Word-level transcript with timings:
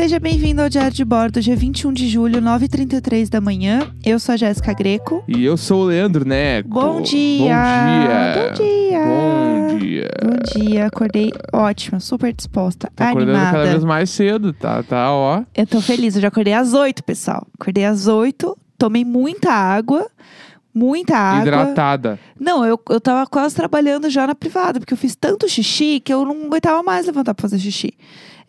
Seja 0.00 0.18
bem-vindo 0.18 0.62
ao 0.62 0.68
Diário 0.70 0.94
de 0.94 1.04
Bordo, 1.04 1.42
dia 1.42 1.54
21 1.54 1.92
de 1.92 2.08
julho, 2.08 2.40
9h33 2.40 3.28
da 3.28 3.38
manhã. 3.38 3.92
Eu 4.02 4.18
sou 4.18 4.32
a 4.32 4.36
Jéssica 4.38 4.72
Greco. 4.72 5.22
E 5.28 5.44
eu 5.44 5.58
sou 5.58 5.82
o 5.82 5.84
Leandro 5.84 6.24
Neco. 6.24 6.70
Bom 6.70 7.02
dia! 7.02 7.54
Bom 8.34 8.48
Bom 8.48 8.54
dia! 8.54 9.04
Bom 9.04 9.78
dia! 9.78 10.08
Bom 10.22 10.58
dia, 10.58 10.86
acordei 10.86 11.30
ótima, 11.52 12.00
super 12.00 12.32
disposta, 12.32 12.90
Tá 12.96 13.10
acordando 13.10 13.32
animada. 13.32 13.58
cada 13.58 13.70
vez 13.72 13.84
mais 13.84 14.08
cedo, 14.08 14.54
tá? 14.54 14.82
Tá, 14.82 15.12
ó. 15.12 15.42
Eu 15.54 15.66
tô 15.66 15.82
feliz, 15.82 16.16
eu 16.16 16.22
já 16.22 16.28
acordei 16.28 16.54
às 16.54 16.72
8, 16.72 17.04
pessoal. 17.04 17.46
Acordei 17.60 17.84
às 17.84 18.06
8, 18.06 18.56
tomei 18.78 19.04
muita 19.04 19.52
água. 19.52 20.08
Muita 20.72 21.14
água. 21.14 21.42
Hidratada. 21.42 22.18
Não, 22.38 22.64
eu, 22.64 22.80
eu 22.88 23.00
tava 23.02 23.26
quase 23.26 23.54
trabalhando 23.54 24.08
já 24.08 24.26
na 24.26 24.34
privada, 24.34 24.80
porque 24.80 24.94
eu 24.94 24.98
fiz 24.98 25.14
tanto 25.14 25.46
xixi 25.46 26.00
que 26.00 26.10
eu 26.14 26.24
não 26.24 26.46
aguentava 26.46 26.82
mais 26.82 27.04
levantar 27.04 27.34
pra 27.34 27.42
fazer 27.42 27.58
xixi. 27.58 27.92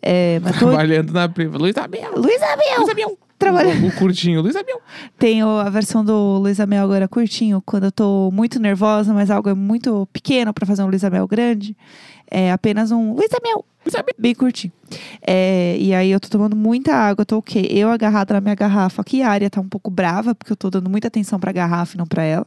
É. 0.02 0.40
Trabalhando 0.58 1.12
na 1.12 1.28
prima. 1.28 1.56
Luiz 1.56 1.76
Abel! 1.76 2.10
Luiz 2.16 2.42
Abel! 2.42 2.78
Luiz 2.78 2.88
Abel! 2.90 3.18
Trabalhando. 3.38 3.84
O, 3.84 3.88
o 3.88 3.92
curtinho, 3.92 4.40
Luiz 4.40 4.54
Abel. 4.54 4.80
Tenho 5.18 5.48
a 5.48 5.68
versão 5.70 6.04
do 6.04 6.38
Luiz 6.38 6.60
Amel 6.60 6.84
agora 6.84 7.08
curtinho, 7.08 7.62
quando 7.64 7.84
eu 7.84 7.92
tô 7.92 8.30
muito 8.32 8.60
nervosa, 8.60 9.12
mas 9.12 9.30
algo 9.30 9.48
é 9.48 9.54
muito 9.54 10.06
pequeno 10.12 10.52
pra 10.52 10.66
fazer 10.66 10.82
um 10.82 10.86
Luiz 10.86 11.02
Amel 11.02 11.26
grande. 11.26 11.76
É 12.30 12.52
apenas 12.52 12.90
um 12.90 13.14
Luiz 13.14 13.30
Amel, 13.32 13.64
Abel. 13.94 14.14
bem 14.18 14.34
curtinho. 14.34 14.72
É, 15.26 15.76
e 15.78 15.94
aí 15.94 16.10
eu 16.10 16.20
tô 16.20 16.28
tomando 16.28 16.54
muita 16.54 16.94
água, 16.94 17.24
tô 17.24 17.38
o 17.38 17.42
quê? 17.42 17.66
Eu 17.70 17.88
agarrada 17.88 18.34
na 18.34 18.40
minha 18.40 18.54
garrafa, 18.54 19.02
aqui 19.02 19.22
a 19.22 19.28
área 19.28 19.50
tá 19.50 19.60
um 19.60 19.68
pouco 19.68 19.90
brava, 19.90 20.34
porque 20.34 20.52
eu 20.52 20.56
tô 20.56 20.70
dando 20.70 20.88
muita 20.88 21.08
atenção 21.08 21.38
pra 21.40 21.52
garrafa 21.52 21.94
e 21.94 21.98
não 21.98 22.06
pra 22.06 22.22
ela. 22.22 22.46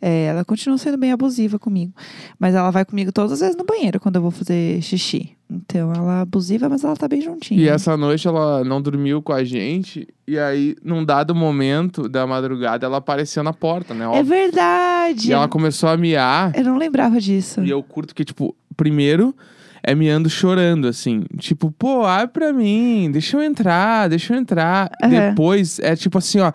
É, 0.00 0.26
ela 0.26 0.44
continua 0.44 0.78
sendo 0.78 0.96
bem 0.96 1.12
abusiva 1.12 1.58
comigo. 1.58 1.92
Mas 2.38 2.54
ela 2.54 2.70
vai 2.70 2.84
comigo 2.84 3.10
todas 3.10 3.32
as 3.32 3.40
vezes 3.40 3.56
no 3.56 3.64
banheiro 3.64 3.98
quando 3.98 4.16
eu 4.16 4.22
vou 4.22 4.30
fazer 4.30 4.80
xixi. 4.80 5.30
Então 5.50 5.92
ela 5.92 6.18
é 6.18 6.20
abusiva, 6.20 6.68
mas 6.68 6.84
ela 6.84 6.96
tá 6.96 7.08
bem 7.08 7.20
juntinha. 7.20 7.60
E 7.60 7.68
essa 7.68 7.96
noite 7.96 8.28
ela 8.28 8.62
não 8.62 8.80
dormiu 8.80 9.20
com 9.22 9.32
a 9.32 9.42
gente. 9.42 10.06
E 10.26 10.38
aí, 10.38 10.76
num 10.84 11.04
dado 11.04 11.34
momento 11.34 12.08
da 12.08 12.26
madrugada, 12.26 12.86
ela 12.86 12.98
apareceu 12.98 13.42
na 13.42 13.52
porta, 13.52 13.94
né? 13.94 14.04
É 14.04 14.08
Óbvio. 14.08 14.24
verdade! 14.24 15.30
E 15.30 15.32
ela 15.32 15.48
começou 15.48 15.88
a 15.88 15.96
miar. 15.96 16.52
Eu 16.54 16.64
não 16.64 16.76
lembrava 16.76 17.20
disso. 17.20 17.62
E 17.62 17.70
eu 17.70 17.82
curto 17.82 18.14
que, 18.14 18.24
tipo, 18.24 18.54
primeiro 18.76 19.34
é 19.82 19.94
miando 19.94 20.28
chorando, 20.30 20.88
assim. 20.88 21.24
Tipo, 21.38 21.70
pô, 21.70 22.04
abre 22.04 22.28
pra 22.28 22.52
mim, 22.52 23.10
deixa 23.12 23.36
eu 23.36 23.42
entrar, 23.42 24.08
deixa 24.08 24.34
eu 24.34 24.38
entrar. 24.38 24.90
Aham. 25.02 25.10
Depois 25.10 25.78
é 25.80 25.94
tipo 25.96 26.18
assim, 26.18 26.40
ó. 26.40 26.52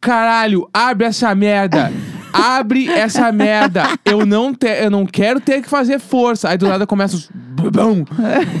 Caralho, 0.00 0.68
abre 0.72 1.06
essa 1.08 1.34
merda! 1.34 1.92
Abre 2.32 2.88
essa 2.88 3.32
merda! 3.32 3.82
Eu 4.04 4.24
não, 4.24 4.54
te, 4.54 4.68
eu 4.68 4.88
não 4.90 5.04
quero 5.04 5.40
ter 5.40 5.60
que 5.60 5.68
fazer 5.68 5.98
força. 5.98 6.48
Aí 6.48 6.56
do 6.56 6.68
nada 6.68 6.86
começa 6.86 7.16
os 7.16 7.28
bubão, 7.32 8.04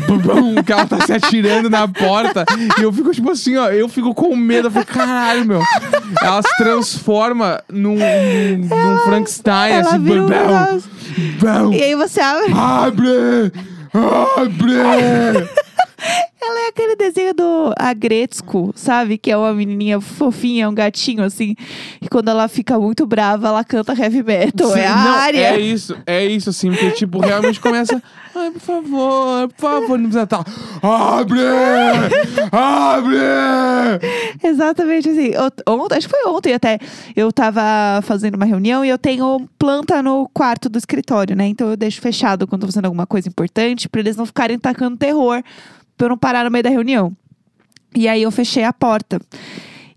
bubão, 0.08 0.56
que 0.64 0.72
ela 0.72 0.84
tá 0.84 1.06
se 1.06 1.12
atirando 1.12 1.70
na 1.70 1.86
porta. 1.86 2.44
E 2.76 2.82
eu 2.82 2.92
fico 2.92 3.12
tipo 3.12 3.30
assim, 3.30 3.56
ó, 3.56 3.68
eu 3.68 3.88
fico 3.88 4.12
com 4.14 4.34
medo. 4.34 4.66
Eu 4.66 4.72
fico, 4.72 4.86
caralho, 4.86 5.44
meu. 5.44 5.62
Ela 6.20 6.42
se 6.42 6.56
transforma 6.56 7.62
num, 7.70 7.94
num, 7.98 8.58
num 8.68 8.98
Frankenstein, 9.04 9.74
Ela 9.74 9.90
assim, 9.90 9.98
um 9.98 10.02
bubão, 10.02 10.28
negócio. 10.28 10.90
bubão. 11.38 11.72
E 11.72 11.82
aí 11.84 11.94
você 11.94 12.20
abre. 12.20 12.52
Abre! 12.52 13.52
Abre! 13.92 15.48
Ela 16.40 16.60
é 16.60 16.68
aquele 16.68 16.96
desenho 16.96 17.34
do 17.34 17.74
Agretzko, 17.76 18.72
sabe? 18.74 19.18
Que 19.18 19.30
é 19.30 19.36
uma 19.36 19.52
menininha 19.52 20.00
fofinha, 20.00 20.68
um 20.68 20.74
gatinho 20.74 21.22
assim. 21.22 21.54
E 22.00 22.08
quando 22.08 22.28
ela 22.28 22.48
fica 22.48 22.78
muito 22.78 23.04
brava, 23.04 23.48
ela 23.48 23.62
canta 23.64 23.92
heavy 23.92 24.22
metal. 24.22 24.70
Sim, 24.72 24.78
é 24.78 24.86
a 24.86 24.96
não, 24.96 25.14
área. 25.14 25.54
É 25.54 25.60
isso, 25.60 25.96
é 26.06 26.24
isso, 26.24 26.48
assim, 26.48 26.70
porque, 26.70 26.92
tipo, 26.92 27.18
realmente 27.18 27.60
começa. 27.60 28.02
Ai, 28.34 28.50
por 28.50 28.60
favor, 28.60 29.48
por 29.48 29.60
favor, 29.60 29.98
não 29.98 30.08
precisa 30.08 30.22
estar. 30.22 30.44
Abre! 30.80 31.38
Abre! 32.52 33.16
Exatamente 34.42 35.08
assim. 35.08 35.30
Ont- 35.36 35.62
Ontem, 35.66 35.96
acho 35.96 36.08
que 36.08 36.16
foi 36.16 36.30
ontem 36.30 36.54
até. 36.54 36.78
Eu 37.14 37.32
tava 37.32 37.60
fazendo 38.02 38.34
uma 38.36 38.44
reunião 38.44 38.84
e 38.84 38.88
eu 38.88 38.98
tenho 38.98 39.48
planta 39.58 40.02
no 40.02 40.28
quarto 40.32 40.68
do 40.68 40.78
escritório, 40.78 41.36
né? 41.36 41.46
Então 41.46 41.68
eu 41.70 41.76
deixo 41.76 42.00
fechado 42.00 42.46
quando 42.46 42.62
tô 42.62 42.66
fazendo 42.68 42.86
alguma 42.86 43.06
coisa 43.06 43.28
importante, 43.28 43.88
pra 43.88 44.00
eles 44.00 44.16
não 44.16 44.26
ficarem 44.26 44.58
tacando 44.58 44.96
terror, 44.96 45.42
pra 45.96 46.06
eu 46.06 46.10
não 46.10 46.18
parar 46.18 46.44
no 46.44 46.50
meio 46.50 46.62
da 46.64 46.70
reunião. 46.70 47.12
E 47.94 48.06
aí 48.06 48.22
eu 48.22 48.30
fechei 48.30 48.64
a 48.64 48.72
porta. 48.72 49.20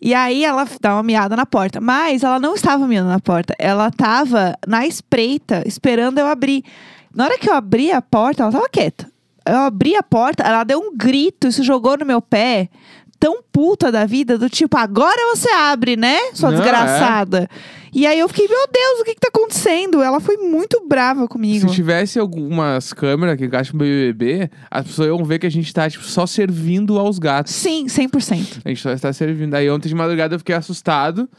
E 0.02 0.14
aí 0.16 0.44
ela 0.44 0.66
dá 0.80 0.96
uma 0.96 1.04
miada 1.04 1.36
na 1.36 1.46
porta. 1.46 1.80
Mas 1.80 2.24
ela 2.24 2.40
não 2.40 2.56
estava 2.56 2.88
miando 2.88 3.10
na 3.10 3.20
porta. 3.20 3.54
Ela 3.60 3.90
estava 3.90 4.56
na 4.68 4.88
espreita, 4.88 5.62
esperando 5.66 6.18
eu 6.18 6.26
abrir. 6.28 6.64
Na 7.14 7.26
hora 7.26 7.38
que 7.38 7.50
eu 7.50 7.54
abri 7.54 7.92
a 7.92 8.02
porta, 8.02 8.42
ela 8.44 8.50
estava 8.50 8.70
quieta. 8.70 9.11
Eu 9.46 9.58
abri 9.58 9.96
a 9.96 10.04
porta, 10.04 10.44
ela 10.44 10.64
deu 10.64 10.80
um 10.80 10.96
grito, 10.96 11.48
isso 11.48 11.64
jogou 11.64 11.98
no 11.98 12.06
meu 12.06 12.22
pé. 12.22 12.70
Tão 13.20 13.42
puta 13.52 13.92
da 13.92 14.06
vida, 14.06 14.38
do 14.38 14.50
tipo, 14.50 14.76
agora 14.78 15.36
você 15.36 15.50
abre, 15.52 15.96
né, 15.96 16.18
sua 16.34 16.50
Não, 16.50 16.58
desgraçada? 16.58 17.48
E 17.94 18.08
aí 18.08 18.18
eu 18.18 18.28
fiquei, 18.30 18.48
meu 18.48 18.68
Deus, 18.72 19.02
o 19.02 19.04
que 19.04 19.14
que 19.14 19.20
tá 19.20 19.28
acontecendo? 19.28 20.02
Ela 20.02 20.20
foi 20.20 20.38
muito 20.38 20.82
brava 20.88 21.28
comigo. 21.28 21.68
Se 21.68 21.76
tivesse 21.76 22.18
algumas 22.18 22.94
câmeras 22.94 23.38
que 23.38 23.48
gastam 23.48 23.78
BBB, 23.78 24.50
as 24.72 24.88
pessoas 24.88 25.08
iam 25.10 25.24
ver 25.26 25.40
que 25.40 25.46
a 25.46 25.52
gente 25.52 25.72
tá, 25.74 25.90
tipo, 25.90 26.04
só 26.06 26.26
servindo 26.26 26.98
aos 26.98 27.20
gatos. 27.20 27.54
Sim, 27.54 27.88
100%. 27.88 28.62
A 28.64 28.70
gente 28.70 28.82
só 28.82 28.92
está 28.92 29.12
servindo. 29.12 29.54
Aí 29.56 29.70
ontem 29.70 29.90
de 29.90 29.96
madrugada 29.96 30.34
eu 30.34 30.40
fiquei 30.40 30.56
assustado. 30.56 31.30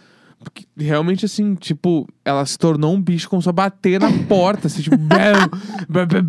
Porque 0.42 0.66
realmente, 0.76 1.24
assim, 1.24 1.54
tipo, 1.54 2.06
ela 2.24 2.44
se 2.44 2.58
tornou 2.58 2.94
um 2.94 3.00
bicho, 3.00 3.30
começou 3.30 3.50
a 3.50 3.54
bater 3.54 4.00
na 4.00 4.10
porta, 4.28 4.66
assim, 4.66 4.82
tipo, 4.82 4.96
bam, 4.96 5.48
bam, 5.88 6.06
bam, 6.06 6.22
bam, 6.22 6.24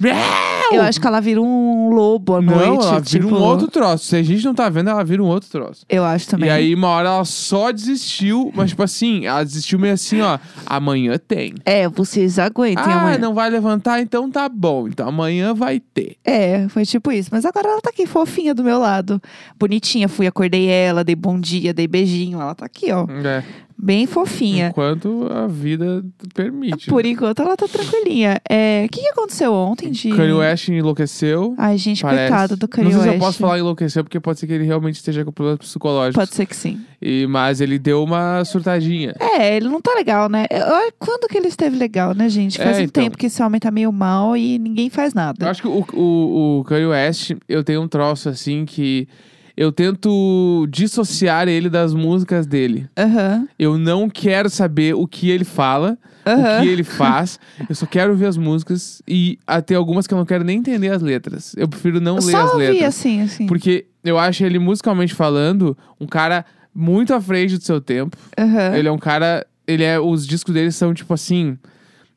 bam. 0.00 0.61
Eu 0.74 0.82
acho 0.82 1.00
que 1.00 1.06
ela 1.06 1.20
vira 1.20 1.40
um 1.40 1.90
lobo 1.90 2.36
à 2.36 2.42
Não, 2.42 2.54
noite. 2.54 2.86
ela 2.86 3.00
vira 3.00 3.02
tipo, 3.02 3.28
um 3.34 3.40
outro 3.40 3.68
troço. 3.68 4.06
Se 4.06 4.16
a 4.16 4.22
gente 4.22 4.44
não 4.44 4.54
tá 4.54 4.68
vendo, 4.68 4.90
ela 4.90 5.04
vira 5.04 5.22
um 5.22 5.26
outro 5.26 5.48
troço. 5.50 5.84
Eu 5.88 6.04
acho 6.04 6.28
também. 6.28 6.48
E 6.48 6.52
aí, 6.52 6.74
uma 6.74 6.88
hora 6.88 7.08
ela 7.08 7.24
só 7.24 7.70
desistiu, 7.70 8.52
mas 8.54 8.70
tipo 8.70 8.82
assim, 8.82 9.26
ela 9.26 9.44
desistiu 9.44 9.78
meio 9.78 9.94
assim, 9.94 10.20
ó. 10.20 10.38
Amanhã 10.66 11.18
tem. 11.18 11.54
É, 11.64 11.88
vocês 11.88 12.38
aguentem 12.38 12.84
ah, 12.84 13.00
amanhã. 13.00 13.18
não 13.18 13.34
vai 13.34 13.50
levantar? 13.50 14.00
Então 14.00 14.30
tá 14.30 14.48
bom. 14.48 14.88
Então 14.88 15.08
amanhã 15.08 15.54
vai 15.54 15.80
ter. 15.80 16.16
É, 16.24 16.68
foi 16.68 16.84
tipo 16.84 17.12
isso. 17.12 17.28
Mas 17.32 17.44
agora 17.44 17.68
ela 17.68 17.80
tá 17.80 17.90
aqui 17.90 18.06
fofinha 18.06 18.54
do 18.54 18.64
meu 18.64 18.78
lado. 18.78 19.20
Bonitinha. 19.58 20.08
Fui, 20.08 20.26
acordei 20.26 20.68
ela, 20.68 21.04
dei 21.04 21.16
bom 21.16 21.38
dia, 21.38 21.72
dei 21.72 21.86
beijinho. 21.86 22.40
Ela 22.40 22.54
tá 22.54 22.66
aqui, 22.66 22.90
ó. 22.92 23.06
É. 23.24 23.42
Bem 23.78 24.06
fofinha. 24.06 24.68
Enquanto 24.68 25.28
a 25.30 25.46
vida 25.46 26.04
permite. 26.34 26.88
Por 26.88 27.04
enquanto 27.04 27.42
ela 27.42 27.56
tá 27.56 27.66
tranquilinha. 27.68 28.40
É, 28.48 28.84
O 28.86 28.88
que, 28.88 29.00
que 29.00 29.08
aconteceu 29.08 29.52
ontem 29.52 29.90
de. 29.90 30.10
Kanye 30.10 30.32
West 30.32 30.68
enlouqueceu. 30.68 31.54
Ai, 31.58 31.76
gente, 31.78 32.02
parece. 32.02 32.28
coitado 32.30 32.56
do 32.56 32.68
Kanye 32.68 32.84
Não 32.84 32.92
sei 32.92 33.00
se 33.02 33.06
eu 33.08 33.12
West. 33.12 33.24
posso 33.24 33.38
falar 33.38 33.58
enlouqueceu, 33.58 34.04
porque 34.04 34.20
pode 34.20 34.38
ser 34.40 34.46
que 34.46 34.52
ele 34.52 34.64
realmente 34.64 34.96
esteja 34.96 35.24
com 35.24 35.32
problemas 35.32 35.60
psicológicos. 35.60 36.14
Pode 36.16 36.34
ser 36.34 36.46
que 36.46 36.56
sim. 36.56 36.80
E, 37.00 37.26
mas 37.26 37.60
ele 37.60 37.78
deu 37.78 38.02
uma 38.02 38.44
surtadinha. 38.44 39.14
É, 39.18 39.56
ele 39.56 39.68
não 39.68 39.80
tá 39.80 39.92
legal, 39.94 40.28
né? 40.28 40.46
Eu- 40.50 40.92
Quando 40.98 41.28
que 41.28 41.36
ele 41.36 41.48
esteve 41.48 41.76
legal, 41.76 42.14
né, 42.14 42.28
gente? 42.28 42.58
Faz 42.58 42.76
É, 42.78 42.80
um 42.80 42.84
então. 42.84 43.02
tempo 43.04 43.16
que 43.18 43.26
esse 43.26 43.42
homem 43.42 43.60
tá 43.60 43.70
meio 43.70 43.90
mal 43.92 44.36
e 44.36 44.58
ninguém 44.58 44.88
faz 44.88 45.12
Eu 45.12 45.20
nada. 45.20 45.50
acho 45.50 45.62
que 45.62 45.68
o, 45.68 45.84
o, 45.94 46.58
o 46.60 46.64
Kanye 46.64 46.86
West, 46.86 47.32
eu 47.48 47.64
tenho 47.64 47.82
um 47.82 47.88
troço 47.88 48.28
assim 48.28 48.64
que 48.64 49.08
eu 49.56 49.70
tento 49.72 50.66
dissociar 50.70 51.48
ele 51.48 51.68
das 51.68 51.92
músicas 51.94 52.46
dele. 52.46 52.88
Aham. 52.98 53.46
Eu 53.58 53.76
não 53.78 54.08
quero 54.08 54.48
saber 54.48 54.94
o 54.94 55.06
que 55.06 55.30
ele 55.30 55.44
fala, 55.44 55.98
o 56.24 56.62
que 56.62 56.68
ele 56.68 56.84
faz. 56.84 57.38
Eu 57.68 57.74
só 57.74 57.86
quero 57.86 58.14
ver 58.16 58.26
as 58.26 58.36
músicas 58.36 59.02
e 59.06 59.38
até 59.46 59.74
algumas 59.74 60.06
que 60.06 60.14
eu 60.14 60.18
não 60.18 60.24
quero 60.26 60.44
nem 60.44 60.58
entender 60.58 60.88
as 60.90 61.02
letras. 61.02 61.54
Eu 61.56 61.68
prefiro 61.68 62.00
não 62.00 62.14
ler 62.16 62.22
Só 62.32 62.42
as 62.44 62.52
ouvir 62.52 62.70
letras. 62.70 62.84
assim, 62.96 63.20
assim. 63.22 63.46
Porque 63.46 63.86
eu 64.04 64.18
acho 64.18 64.44
ele 64.44 64.58
musicalmente 64.58 65.14
falando 65.14 65.76
um 66.00 66.06
cara 66.06 66.44
muito 66.74 67.12
à 67.12 67.20
frente 67.20 67.56
do 67.58 67.62
seu 67.64 67.80
tempo. 67.80 68.16
Aham. 68.38 68.74
Ele 68.76 68.88
é 68.88 68.92
um 68.92 68.98
cara, 68.98 69.46
ele 69.66 69.84
é 69.84 70.00
os 70.00 70.26
discos 70.26 70.54
dele 70.54 70.72
são 70.72 70.94
tipo 70.94 71.12
assim, 71.12 71.58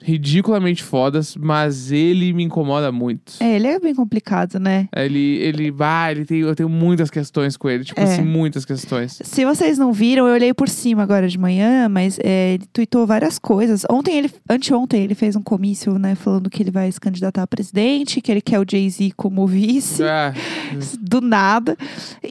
ridiculamente 0.04 0.84
fodas, 0.84 1.36
mas 1.36 1.92
ele 1.92 2.32
me 2.34 2.44
incomoda 2.44 2.92
muito. 2.92 3.34
É, 3.40 3.56
ele 3.56 3.68
é 3.68 3.80
bem 3.80 3.96
complicado, 3.96 4.60
né? 4.60 4.88
Ele, 4.96 5.38
ele, 5.38 5.72
bah, 5.72 6.12
ele 6.12 6.26
tem, 6.26 6.40
eu 6.42 6.54
tenho 6.56 6.70
muitas 6.70 7.10
questões 7.10 7.58
com 7.58 7.70
ele, 7.70 7.84
tipo 7.84 8.00
É. 8.00 8.04
assim, 8.04 8.22
muitas 8.22 8.66
questões. 8.66 9.20
Se 9.24 9.46
vocês 9.46 9.78
não 9.78 9.92
viram, 9.94 10.28
eu 10.28 10.34
olhei 10.34 10.54
por 10.54 10.70
cima 10.70 11.04
agora 11.04 11.28
de 11.28 11.38
manhã, 11.38 11.88
mas 11.90 12.20
é, 12.24 12.54
ele 12.56 12.66
tweetou 12.72 13.08
várias 13.08 13.40
coisas. 13.40 13.86
Ontem 13.90 14.18
ele, 14.18 14.32
anteontem, 14.50 15.04
ele 15.04 15.16
fez 15.16 15.36
um 15.36 15.42
comício, 15.42 15.98
né, 15.98 16.16
falando 16.16 16.50
que 16.50 16.62
ele 16.62 16.72
vai 16.72 16.92
se 16.92 17.00
candidatar 17.00 17.44
a 17.44 17.48
presidente, 17.48 18.22
que 18.22 18.32
ele 18.32 18.42
quer 18.42 18.60
o 18.60 18.66
Jay-Z 18.70 19.12
como 19.16 19.48
vice, 19.48 20.04
Ah, 20.04 20.34
do 21.02 21.22
nada. 21.22 21.78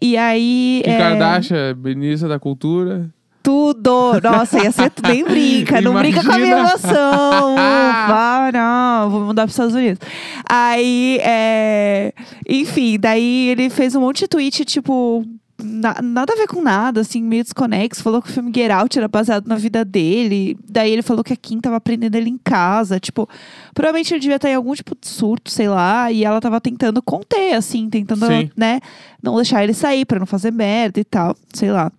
E 0.00 0.16
aí. 0.16 0.82
Kim 0.84 0.90
é, 0.90 0.98
Kardashian, 0.98 1.74
ministra 1.74 2.28
da 2.28 2.38
cultura. 2.38 3.08
Tudo! 3.44 4.20
Nossa, 4.22 4.58
ia 4.62 4.72
ser 4.72 4.90
tudo. 4.90 5.06
Nem 5.06 5.22
brinca, 5.22 5.78
não 5.82 5.92
brinca 5.92 6.24
com 6.24 6.32
a 6.32 6.38
minha 6.38 6.58
emoção. 6.58 7.54
Vá, 8.08 8.50
não, 8.52 9.10
vou 9.10 9.20
mudar 9.20 9.42
para 9.42 9.48
os 9.48 9.52
Estados 9.52 9.74
Unidos. 9.74 10.00
Aí, 10.48 11.18
é... 11.22 12.14
enfim, 12.48 12.98
daí 12.98 13.48
ele 13.50 13.68
fez 13.68 13.94
um 13.94 14.00
monte 14.00 14.20
de 14.20 14.28
tweet, 14.28 14.64
tipo, 14.64 15.22
na- 15.62 16.00
nada 16.02 16.32
a 16.32 16.36
ver 16.36 16.46
com 16.46 16.62
nada, 16.62 17.02
assim, 17.02 17.22
meio 17.22 17.42
desconexo. 17.42 18.02
Falou 18.02 18.22
que 18.22 18.30
o 18.30 18.32
filme 18.32 18.50
Get 18.54 18.70
Out 18.70 18.98
era 18.98 19.08
baseado 19.08 19.46
na 19.46 19.56
vida 19.56 19.84
dele. 19.84 20.56
Daí 20.66 20.90
ele 20.90 21.02
falou 21.02 21.22
que 21.22 21.34
a 21.34 21.36
Kim 21.36 21.60
tava 21.60 21.76
aprendendo 21.76 22.14
ele 22.14 22.30
em 22.30 22.38
casa. 22.42 22.98
Tipo, 22.98 23.28
provavelmente 23.74 24.12
ele 24.14 24.20
devia 24.20 24.36
estar 24.36 24.48
em 24.48 24.54
algum 24.54 24.72
tipo 24.74 24.96
de 24.98 25.06
surto, 25.06 25.50
sei 25.50 25.68
lá. 25.68 26.10
E 26.10 26.24
ela 26.24 26.40
tava 26.40 26.60
tentando 26.62 27.02
conter, 27.02 27.52
assim, 27.52 27.90
tentando, 27.90 28.26
Sim. 28.26 28.50
né, 28.56 28.80
não 29.22 29.36
deixar 29.36 29.62
ele 29.62 29.74
sair 29.74 30.06
pra 30.06 30.18
não 30.18 30.26
fazer 30.26 30.50
merda 30.50 30.98
e 30.98 31.04
tal, 31.04 31.36
sei 31.52 31.70
lá. 31.70 31.92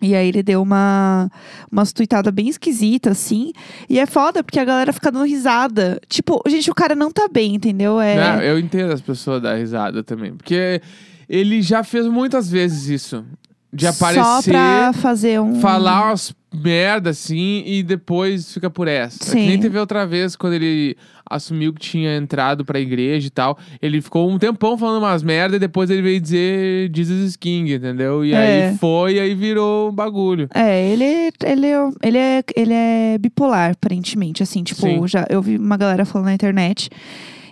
E 0.00 0.14
aí 0.14 0.28
ele 0.28 0.42
deu 0.42 0.62
uma 0.62 1.30
umas 1.70 1.92
tuitadas 1.92 2.32
bem 2.32 2.48
esquisita, 2.48 3.10
assim. 3.10 3.52
E 3.88 3.98
é 3.98 4.06
foda, 4.06 4.42
porque 4.42 4.60
a 4.60 4.64
galera 4.64 4.92
fica 4.92 5.10
dando 5.10 5.24
risada. 5.24 6.00
Tipo, 6.08 6.42
gente, 6.46 6.70
o 6.70 6.74
cara 6.74 6.94
não 6.94 7.10
tá 7.10 7.28
bem, 7.32 7.54
entendeu? 7.54 8.00
É. 8.00 8.14
Não, 8.16 8.42
eu 8.42 8.58
entendo 8.58 8.92
as 8.92 9.00
pessoas 9.00 9.42
dar 9.42 9.54
risada 9.56 10.02
também. 10.02 10.34
Porque 10.34 10.80
ele 11.28 11.62
já 11.62 11.82
fez 11.82 12.06
muitas 12.06 12.50
vezes 12.50 12.88
isso. 12.88 13.24
De 13.72 13.84
Só 13.84 13.90
aparecer, 13.90 14.50
pra 14.52 14.92
fazer 14.94 15.40
um. 15.40 15.60
falar 15.60 16.08
umas 16.08 16.34
merda 16.54 17.10
assim 17.10 17.62
e 17.66 17.82
depois 17.82 18.52
fica 18.52 18.70
por 18.70 18.88
essa. 18.88 19.16
É 19.16 19.26
que 19.26 19.30
Sim. 19.32 19.46
nem 19.48 19.60
teve 19.60 19.78
outra 19.78 20.06
vez 20.06 20.34
quando 20.36 20.54
ele 20.54 20.96
assumiu 21.28 21.72
que 21.72 21.80
tinha 21.80 22.16
entrado 22.16 22.64
pra 22.64 22.78
igreja 22.80 23.26
e 23.26 23.30
tal. 23.30 23.58
Ele 23.80 24.00
ficou 24.00 24.30
um 24.30 24.38
tempão 24.38 24.76
falando 24.78 25.02
umas 25.02 25.22
merda 25.22 25.56
e 25.56 25.58
depois 25.58 25.90
ele 25.90 26.02
veio 26.02 26.20
dizer 26.20 26.90
Jesus 26.94 27.36
King, 27.36 27.74
entendeu? 27.74 28.24
E 28.24 28.32
É. 28.32 28.68
aí 28.70 28.76
foi 28.78 29.14
e 29.14 29.20
aí 29.20 29.34
virou 29.34 29.90
um 29.90 29.92
bagulho. 29.92 30.48
É, 30.54 30.88
ele, 30.92 31.04
ele, 31.44 31.66
é- 31.66 31.90
ele, 32.02 32.18
é, 32.18 32.44
ele 32.56 32.72
é 32.72 33.18
bipolar, 33.18 33.72
aparentemente, 33.72 34.42
assim, 34.42 34.62
tipo, 34.62 34.80
Sim. 34.82 35.06
já 35.06 35.26
eu 35.28 35.40
vi 35.42 35.56
uma 35.56 35.76
galera 35.76 36.04
falando 36.04 36.26
na 36.26 36.34
internet. 36.34 36.88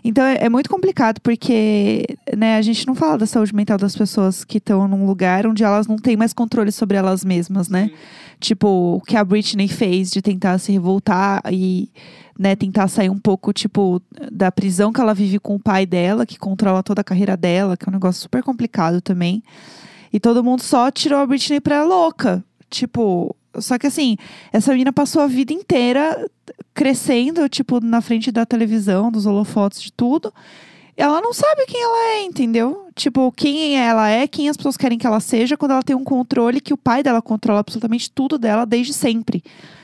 Então 0.05 0.23
é, 0.23 0.37
é 0.43 0.49
muito 0.51 0.69
complicado, 0.69 1.19
porque 1.23 2.05
né, 2.37 2.57
a 2.57 2.63
gente 2.63 2.87
não 2.87 2.95
fala 2.95 3.17
da 3.17 3.27
saúde 3.27 3.55
mental 3.55 3.79
das 3.79 3.97
pessoas 3.97 4.45
que 4.45 4.59
estão 4.59 4.87
num 4.87 5.07
lugar 5.07 5.47
onde 5.47 5.65
elas 5.65 5.87
não 5.87 5.97
têm 5.97 6.15
mais 6.15 6.35
controle 6.35 6.71
sobre 6.71 6.99
elas 6.99 7.25
mesmas, 7.25 7.71
né? 7.71 7.91
Tipo, 8.39 8.97
o 8.97 9.01
que 9.01 9.17
a 9.17 9.25
Britney 9.25 9.67
fez 9.67 10.11
de 10.11 10.21
tentar 10.21 10.59
se 10.59 10.71
revoltar 10.71 11.41
e 11.51 11.89
né, 12.39 12.55
tentar 12.55 12.89
sair 12.89 13.09
um 13.09 13.19
pouco, 13.19 13.53
tipo, 13.53 14.03
da 14.31 14.53
prisão 14.53 14.93
que 14.93 15.01
ela 15.01 15.15
vive 15.15 15.39
com 15.39 15.55
o 15.55 15.61
pai 15.61 15.87
dela, 15.87 16.27
que 16.27 16.39
controla 16.39 16.83
toda 16.83 17.01
a 17.01 17.05
carreira 17.05 17.37
dela, 17.37 17.77
que 17.77 17.89
é 17.89 17.91
um 17.91 17.95
negócio 17.95 18.21
super 18.21 18.43
complicado 18.43 19.01
também. 19.01 19.43
E 20.13 20.21
todo 20.21 20.45
mundo 20.45 20.61
só 20.61 20.91
tirou 20.91 21.21
a 21.21 21.27
Britney 21.27 21.61
pra 21.61 21.85
louca. 21.85 22.45
Tipo, 22.69 23.35
só 23.59 23.79
que 23.79 23.87
assim, 23.87 24.17
essa 24.53 24.71
menina 24.73 24.93
passou 24.93 25.23
a 25.23 25.27
vida 25.27 25.53
inteira 25.53 26.27
crescendo, 26.73 27.49
tipo, 27.49 27.81
na 27.81 28.01
frente 28.01 28.31
da 28.33 28.45
televisão, 28.45 29.11
dos 29.11 29.27
holofotes, 29.27 29.81
de 29.81 29.93
tudo. 29.93 30.33
Ela 30.97 31.21
não 31.21 31.33
sabe 31.33 31.67
quem 31.67 31.83
ela 31.83 32.09
é, 32.15 32.23
entendeu? 32.23 32.87
Tipo, 32.95 33.33
quem 33.33 33.77
ela 33.77 34.09
é, 34.09 34.29
quem 34.29 34.49
as 34.49 34.57
pessoas 34.57 34.77
querem 34.77 34.97
que 34.97 35.07
ela 35.07 35.19
seja, 35.19 35.57
quando 35.57 35.73
ela 35.73 35.83
tem 35.83 35.97
um 35.97 36.05
controle 36.05 36.61
que 36.61 36.73
o 36.73 36.77
pai 36.77 37.03
dela 37.03 37.21
controla 37.21 37.61
absolutamente 37.61 38.11
tudo 38.11 38.39
dela 38.39 38.65
desde 38.65 38.93
sempre. 38.93 39.43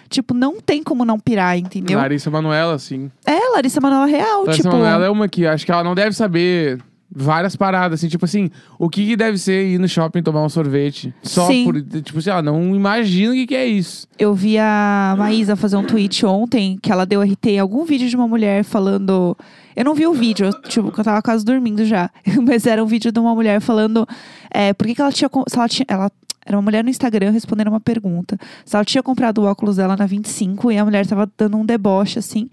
Tipo, 0.08 0.34
não 0.34 0.60
tem 0.60 0.82
como 0.82 1.04
não 1.04 1.18
pirar, 1.18 1.56
entendeu? 1.56 1.98
Larissa 1.98 2.30
Manoela, 2.30 2.74
assim. 2.74 3.10
É, 3.24 3.52
Larissa 3.54 3.80
Manoela 3.80 4.06
Real, 4.06 4.44
Larissa 4.44 4.62
tipo. 4.62 4.68
Manoela 4.68 5.06
é 5.06 5.10
uma 5.10 5.28
que 5.28 5.46
acho 5.46 5.64
que 5.64 5.70
ela 5.70 5.84
não 5.84 5.94
deve 5.94 6.14
saber 6.14 6.80
várias 7.12 7.56
paradas, 7.56 8.00
assim, 8.00 8.08
tipo 8.08 8.24
assim, 8.24 8.50
o 8.78 8.88
que, 8.88 9.04
que 9.04 9.16
deve 9.16 9.36
ser 9.36 9.66
ir 9.66 9.78
no 9.78 9.88
shopping 9.88 10.22
tomar 10.22 10.44
um 10.44 10.48
sorvete? 10.48 11.12
Só 11.22 11.46
Sim. 11.46 11.64
por, 11.64 11.82
tipo 12.02 12.18
assim, 12.18 12.30
ela 12.30 12.42
não 12.42 12.74
imagina 12.74 13.32
o 13.32 13.34
que, 13.34 13.48
que 13.48 13.54
é 13.54 13.66
isso. 13.66 14.06
Eu 14.18 14.34
vi 14.34 14.58
a 14.58 15.14
Maísa 15.18 15.56
fazer 15.56 15.76
um 15.76 15.84
tweet 15.84 16.24
ontem 16.24 16.78
que 16.80 16.92
ela 16.92 17.04
deu 17.04 17.20
RT 17.20 17.46
em 17.46 17.58
algum 17.58 17.84
vídeo 17.84 18.08
de 18.08 18.14
uma 18.14 18.28
mulher 18.28 18.62
falando. 18.62 19.36
Eu 19.74 19.84
não 19.84 19.94
vi 19.94 20.06
o 20.06 20.12
vídeo, 20.12 20.46
eu, 20.46 20.52
tipo, 20.62 20.92
eu 20.96 21.04
tava 21.04 21.20
quase 21.20 21.44
dormindo 21.44 21.84
já. 21.84 22.10
Mas 22.46 22.66
era 22.66 22.82
um 22.82 22.86
vídeo 22.86 23.10
de 23.10 23.18
uma 23.18 23.34
mulher 23.34 23.60
falando 23.60 24.06
é, 24.50 24.72
por 24.72 24.86
que, 24.86 24.94
que 24.94 25.02
ela 25.02 25.12
tinha. 25.12 25.28
Se 25.48 25.56
ela 25.56 25.68
tinha. 25.68 25.86
Ela, 25.88 26.10
era 26.46 26.56
uma 26.56 26.62
mulher 26.62 26.82
no 26.82 26.90
Instagram 26.90 27.30
respondendo 27.30 27.68
uma 27.68 27.80
pergunta. 27.80 28.38
Se 28.64 28.74
ela 28.74 28.84
tinha 28.84 29.02
comprado 29.02 29.38
o 29.38 29.44
óculos 29.44 29.76
dela 29.76 29.96
na 29.96 30.06
25 30.06 30.72
e 30.72 30.78
a 30.78 30.84
mulher 30.84 31.06
tava 31.06 31.30
dando 31.36 31.56
um 31.56 31.66
deboche, 31.66 32.18
assim. 32.18 32.48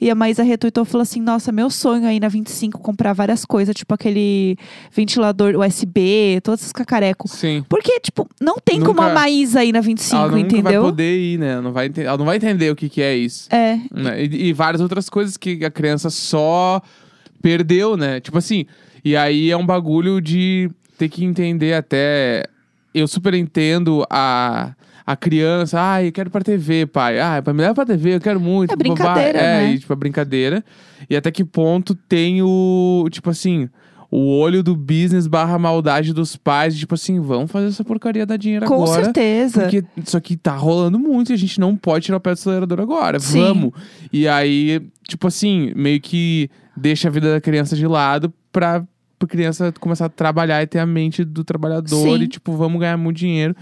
E 0.00 0.10
a 0.10 0.14
Maísa 0.14 0.42
retweetou 0.42 0.82
e 0.84 0.86
falou 0.86 1.02
assim: 1.02 1.20
Nossa, 1.20 1.50
meu 1.50 1.70
sonho 1.70 2.06
aí 2.06 2.20
na 2.20 2.28
25 2.28 2.78
comprar 2.80 3.12
várias 3.12 3.44
coisas, 3.44 3.74
tipo 3.74 3.94
aquele 3.94 4.56
ventilador 4.92 5.54
USB, 5.56 6.40
todos 6.42 6.60
esses 6.60 6.72
cacarecos. 6.72 7.30
Sim. 7.32 7.64
Porque, 7.68 7.98
tipo, 8.00 8.28
não 8.40 8.56
tem 8.62 8.78
como 8.80 9.00
Nunca- 9.00 9.10
a 9.10 9.14
Maísa 9.14 9.64
ir 9.64 9.72
na 9.72 9.80
25, 9.80 10.16
ela 10.16 10.26
nunca 10.28 10.40
entendeu? 10.40 10.82
vai 10.82 10.90
poder 10.90 11.18
ir, 11.18 11.38
né? 11.38 11.52
Ela 11.52 11.62
não 11.62 11.72
vai, 11.72 11.90
ela 11.96 12.18
não 12.18 12.24
vai 12.26 12.36
entender 12.36 12.70
o 12.70 12.76
que, 12.76 12.88
que 12.88 13.00
é 13.00 13.16
isso. 13.16 13.48
É, 13.54 13.78
né? 13.92 14.22
E, 14.24 14.48
e 14.48 14.52
várias 14.52 14.80
outras 14.80 15.08
coisas 15.08 15.36
que 15.36 15.64
a 15.64 15.70
criança 15.70 16.10
só 16.10 16.80
perdeu, 17.40 17.96
né? 17.96 18.20
Tipo 18.20 18.38
assim, 18.38 18.66
e 19.04 19.16
aí 19.16 19.50
é 19.50 19.56
um 19.56 19.64
bagulho 19.66 20.20
de 20.20 20.70
ter 20.98 21.08
que 21.08 21.24
entender 21.24 21.74
até. 21.74 22.44
Eu 22.94 23.06
super 23.06 23.34
entendo 23.34 24.04
a, 24.08 24.72
a 25.06 25.14
criança, 25.16 25.78
ah, 25.80 26.02
eu 26.02 26.10
quero 26.10 26.30
pra 26.30 26.40
TV, 26.40 26.84
pai. 26.86 27.20
Ah, 27.20 27.40
me 27.46 27.60
leva 27.62 27.74
pra 27.74 27.86
TV, 27.86 28.16
eu 28.16 28.20
quero 28.20 28.40
muito. 28.40 28.72
É 28.72 28.76
babá." 28.76 28.82
brincadeira, 28.94 29.38
É, 29.38 29.58
né? 29.62 29.72
e, 29.74 29.78
tipo, 29.78 29.92
a 29.92 29.96
brincadeira. 29.96 30.64
E 31.08 31.14
até 31.16 31.30
que 31.30 31.44
ponto 31.44 31.94
tem 31.94 32.42
o, 32.42 33.06
tipo 33.10 33.30
assim, 33.30 33.68
o 34.10 34.38
olho 34.38 34.62
do 34.62 34.74
business 34.74 35.26
barra 35.26 35.58
maldade 35.58 36.12
dos 36.12 36.34
pais, 36.36 36.76
tipo 36.76 36.94
assim, 36.94 37.20
vamos 37.20 37.50
fazer 37.50 37.68
essa 37.68 37.84
porcaria 37.84 38.26
dar 38.26 38.36
dinheiro 38.36 38.66
com 38.66 38.82
agora. 38.82 39.04
certeza. 39.04 39.60
Porque 39.62 39.84
isso 39.96 40.16
aqui 40.16 40.36
tá 40.36 40.56
rolando 40.56 40.98
muito 40.98 41.30
e 41.30 41.34
a 41.34 41.38
gente 41.38 41.60
não 41.60 41.76
pode 41.76 42.06
tirar 42.06 42.16
o 42.18 42.20
pé 42.20 42.30
do 42.30 42.34
acelerador 42.34 42.80
agora. 42.80 43.20
Sim. 43.20 43.40
Vamos. 43.40 43.72
E 44.12 44.26
aí, 44.26 44.80
tipo 45.08 45.26
assim, 45.28 45.72
meio 45.76 46.00
que 46.00 46.50
deixa 46.76 47.08
a 47.08 47.10
vida 47.10 47.32
da 47.32 47.40
criança 47.40 47.76
de 47.76 47.86
lado 47.86 48.32
pra, 48.50 48.84
pra 49.18 49.28
criança 49.28 49.72
começar 49.78 50.06
a 50.06 50.08
trabalhar 50.08 50.62
e 50.62 50.66
ter 50.66 50.78
a 50.78 50.86
mente 50.86 51.24
do 51.24 51.44
trabalhador 51.44 52.18
Sim. 52.18 52.22
e, 52.22 52.28
tipo, 52.28 52.52
vamos 52.56 52.80
ganhar 52.80 52.96
muito 52.96 53.16
dinheiro. 53.18 53.54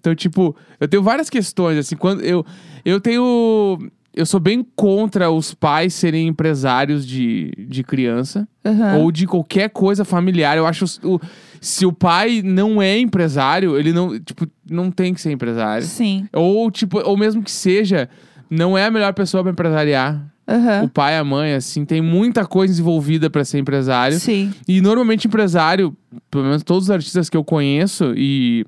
Então, 0.00 0.14
tipo, 0.14 0.56
eu 0.80 0.88
tenho 0.88 1.02
várias 1.02 1.28
questões, 1.28 1.78
assim, 1.78 1.94
quando 1.94 2.22
eu, 2.22 2.44
eu 2.84 3.00
tenho. 3.00 3.78
Eu 4.12 4.26
sou 4.26 4.40
bem 4.40 4.66
contra 4.74 5.30
os 5.30 5.54
pais 5.54 5.94
serem 5.94 6.26
empresários 6.26 7.06
de, 7.06 7.52
de 7.56 7.84
criança 7.84 8.48
Aham. 8.64 8.96
ou 8.96 9.12
de 9.12 9.24
qualquer 9.24 9.70
coisa 9.70 10.04
familiar. 10.04 10.56
Eu 10.56 10.66
acho 10.66 10.84
o, 11.04 11.20
se 11.60 11.86
o 11.86 11.92
pai 11.92 12.42
não 12.42 12.82
é 12.82 12.98
empresário, 12.98 13.78
ele 13.78 13.92
não, 13.92 14.18
tipo, 14.18 14.48
não 14.68 14.90
tem 14.90 15.14
que 15.14 15.20
ser 15.20 15.30
empresário. 15.30 15.86
Sim. 15.86 16.26
Ou 16.32 16.72
tipo, 16.72 16.98
ou 16.98 17.16
mesmo 17.16 17.40
que 17.40 17.52
seja, 17.52 18.08
não 18.50 18.76
é 18.76 18.86
a 18.86 18.90
melhor 18.90 19.14
pessoa 19.14 19.44
pra 19.44 19.52
empresariar. 19.52 20.26
Aham. 20.48 20.82
O 20.82 20.88
pai, 20.88 21.16
a 21.16 21.22
mãe, 21.22 21.54
assim, 21.54 21.84
tem 21.84 22.00
muita 22.00 22.44
coisa 22.44 22.80
envolvida 22.80 23.30
pra 23.30 23.44
ser 23.44 23.60
empresário. 23.60 24.18
Sim. 24.18 24.52
E 24.66 24.80
normalmente 24.80 25.28
empresário, 25.28 25.96
pelo 26.28 26.42
menos 26.42 26.64
todos 26.64 26.84
os 26.86 26.90
artistas 26.90 27.30
que 27.30 27.36
eu 27.36 27.44
conheço 27.44 28.12
e 28.16 28.66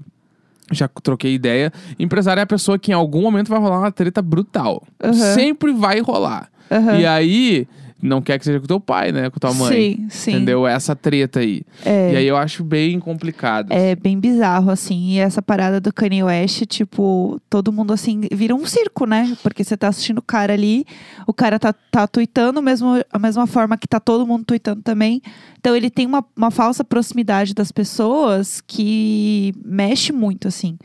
já 0.72 0.88
troquei 0.88 1.34
ideia, 1.34 1.72
empresário 1.98 2.40
é 2.40 2.42
a 2.42 2.46
pessoa 2.46 2.78
que 2.78 2.90
em 2.90 2.94
algum 2.94 3.22
momento 3.22 3.48
vai 3.48 3.58
rolar 3.58 3.78
uma 3.78 3.92
treta 3.92 4.20
brutal. 4.22 4.82
Aham. 5.02 5.12
Sempre 5.14 5.72
vai 5.72 6.00
rolar. 6.00 6.48
Aham. 6.70 6.98
E 6.98 7.06
aí, 7.06 7.68
não 8.02 8.20
quer 8.20 8.36
que 8.36 8.44
seja 8.44 8.58
com 8.58 8.66
teu 8.66 8.80
pai, 8.80 9.12
né? 9.12 9.30
Com 9.30 9.38
tua 9.38 9.54
mãe. 9.54 9.72
Sim, 9.72 10.06
sim. 10.10 10.30
Entendeu? 10.32 10.66
Essa 10.66 10.96
treta 10.96 11.38
aí. 11.38 11.62
É. 11.84 12.12
E 12.12 12.16
aí 12.16 12.26
eu 12.26 12.36
acho 12.36 12.64
bem 12.64 12.98
complicado. 12.98 13.72
É 13.72 13.94
bem 13.94 14.18
bizarro, 14.18 14.70
assim. 14.70 15.12
E 15.12 15.18
essa 15.18 15.40
parada 15.40 15.80
do 15.80 15.92
Kanye 15.92 16.24
West, 16.24 16.66
tipo, 16.66 17.40
todo 17.48 17.72
mundo, 17.72 17.92
assim, 17.92 18.22
vira 18.32 18.54
um 18.54 18.66
circo, 18.66 19.06
né? 19.06 19.36
Porque 19.40 19.62
você 19.62 19.76
tá 19.76 19.86
assistindo 19.86 20.18
o 20.18 20.22
cara 20.22 20.52
ali, 20.52 20.84
o 21.26 21.32
cara 21.32 21.60
tá, 21.60 21.72
tá 21.72 22.08
tweetando 22.08 22.60
mesmo, 22.60 23.00
a 23.12 23.18
mesma 23.20 23.46
forma 23.46 23.76
que 23.76 23.86
tá 23.86 24.00
todo 24.00 24.26
mundo 24.26 24.44
tweetando 24.44 24.82
também. 24.82 25.22
Então 25.60 25.76
ele 25.76 25.88
tem 25.88 26.04
uma, 26.04 26.24
uma 26.36 26.50
falsa 26.50 26.82
proximidade 26.82 27.54
das 27.54 27.70
pessoas 27.70 28.60
que 28.60 29.54
mexe 29.64 30.12
muito, 30.12 30.48
assim. 30.48 30.76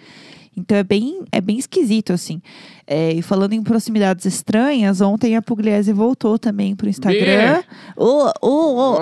Então 0.58 0.76
é 0.78 0.84
bem, 0.84 1.22
é 1.32 1.40
bem 1.40 1.58
esquisito, 1.60 2.12
assim. 2.12 2.42
É, 2.90 3.12
e 3.14 3.22
falando 3.22 3.54
em 3.54 3.62
proximidades 3.62 4.26
estranhas, 4.26 5.02
ontem 5.02 5.36
a 5.36 5.42
Pugliese 5.42 5.92
voltou 5.94 6.40
também 6.40 6.76
pro 6.76 6.90
Instagram. 6.90 7.62
Ô, 7.96 8.32
ô, 8.42 8.50
ô, 8.50 8.98